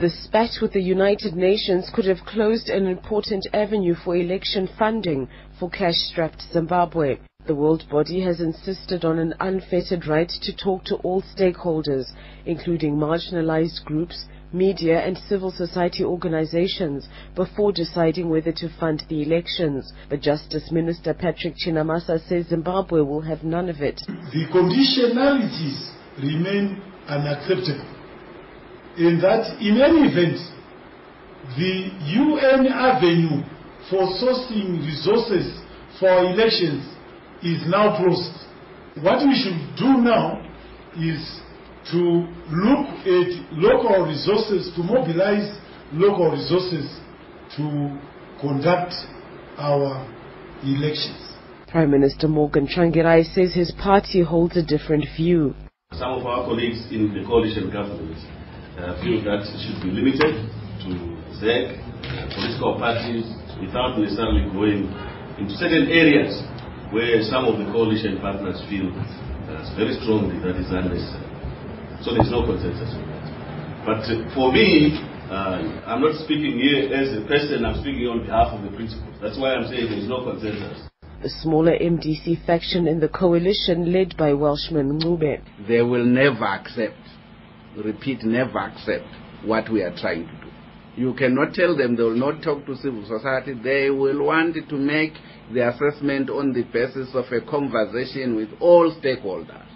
[0.00, 5.28] The spat with the United Nations could have closed an important avenue for election funding
[5.60, 7.18] for cash-strapped Zimbabwe.
[7.48, 12.12] The world body has insisted on an unfettered right to talk to all stakeholders,
[12.44, 19.94] including marginalized groups, media and civil society organizations before deciding whether to fund the elections.
[20.10, 24.02] But Justice Minister Patrick Chinamasa says Zimbabwe will have none of it.
[24.06, 27.88] The conditionalities remain unacceptable.
[28.98, 30.36] In that, in any event,
[31.56, 33.42] the UN avenue
[33.88, 35.58] for sourcing resources
[35.98, 36.96] for elections
[37.42, 38.34] is now closed.
[39.02, 40.42] What we should do now
[40.96, 41.22] is
[41.92, 45.58] to look at local resources, to mobilize
[45.92, 46.84] local resources
[47.56, 47.98] to
[48.40, 48.92] conduct
[49.56, 50.04] our
[50.62, 51.36] elections.
[51.68, 55.54] Prime Minister Morgan Tsvangirai says his party holds a different view.
[55.92, 58.16] Some of our colleagues in the coalition government
[58.76, 60.48] uh, feel that it should be limited
[60.84, 60.90] to
[61.40, 63.24] ZEC, uh, political parties,
[63.60, 64.88] without necessarily going
[65.38, 66.42] into certain areas
[66.92, 71.28] where some of the coalition partners feel uh, very strongly that is unnecessary.
[72.00, 73.26] So there's no consensus on that.
[73.84, 74.96] But uh, for me,
[75.28, 79.14] uh, I'm not speaking here as a person, I'm speaking on behalf of the principals.
[79.20, 80.88] That's why I'm saying there's no consensus.
[81.22, 85.42] The smaller MDC faction in the coalition led by Welshman Ncube.
[85.66, 86.96] They will never accept,
[87.76, 89.04] repeat, never accept
[89.44, 90.47] what we are trying to do.
[90.98, 93.54] You cannot tell them they will not talk to civil society.
[93.54, 95.12] They will want to make
[95.54, 99.68] the assessment on the basis of a conversation with all stakeholders.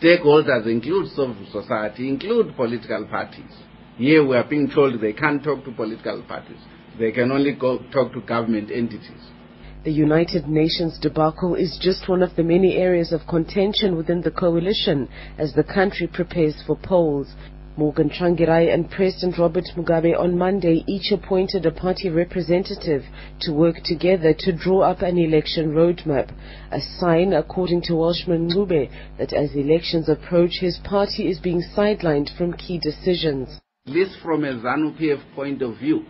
[0.00, 3.52] Stakeholders include civil society, include political parties.
[3.98, 6.62] Here we are being told they can't talk to political parties.
[6.98, 9.20] They can only talk to government entities.
[9.84, 14.30] The United Nations debacle is just one of the many areas of contention within the
[14.30, 17.34] coalition as the country prepares for polls.
[17.76, 23.02] Morgan Tsvangirai and President Robert Mugabe on Monday each appointed a party representative
[23.40, 26.30] to work together to draw up an election roadmap,
[26.70, 32.36] a sign, according to Welshman Ncube, that as elections approach his party is being sidelined
[32.38, 33.58] from key decisions.
[33.88, 36.04] At least from a ZANU-PF point of view,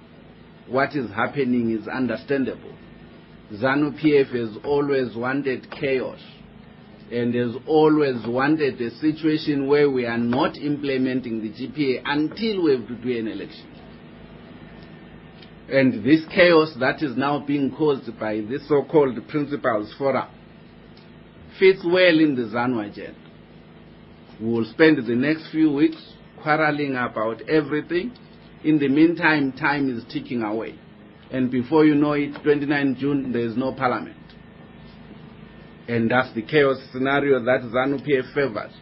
[0.68, 2.74] what is happening is understandable.
[3.54, 6.20] ZANU-PF has always wanted chaos
[7.12, 12.72] and has always wanted a situation where we are not implementing the GPA until we
[12.72, 13.70] have to do an election.
[15.68, 20.28] And this chaos that is now being caused by this so-called Principals Forum
[21.58, 23.18] fits well in the ZANU agenda.
[24.40, 25.96] We will spend the next few weeks
[26.42, 28.12] quarreling about everything.
[28.64, 30.78] In the meantime, time is ticking away.
[31.30, 34.16] And before you know it, 29 June, there is no parliament.
[35.88, 38.72] And that's the chaos scenario that ZANU-PF favors.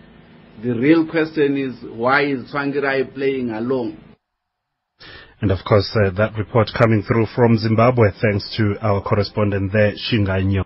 [0.62, 3.96] The real question is, why is Tsvangirai playing along?
[5.40, 9.92] And of course, uh, that report coming through from Zimbabwe, thanks to our correspondent there,
[9.92, 10.60] Shinganyo.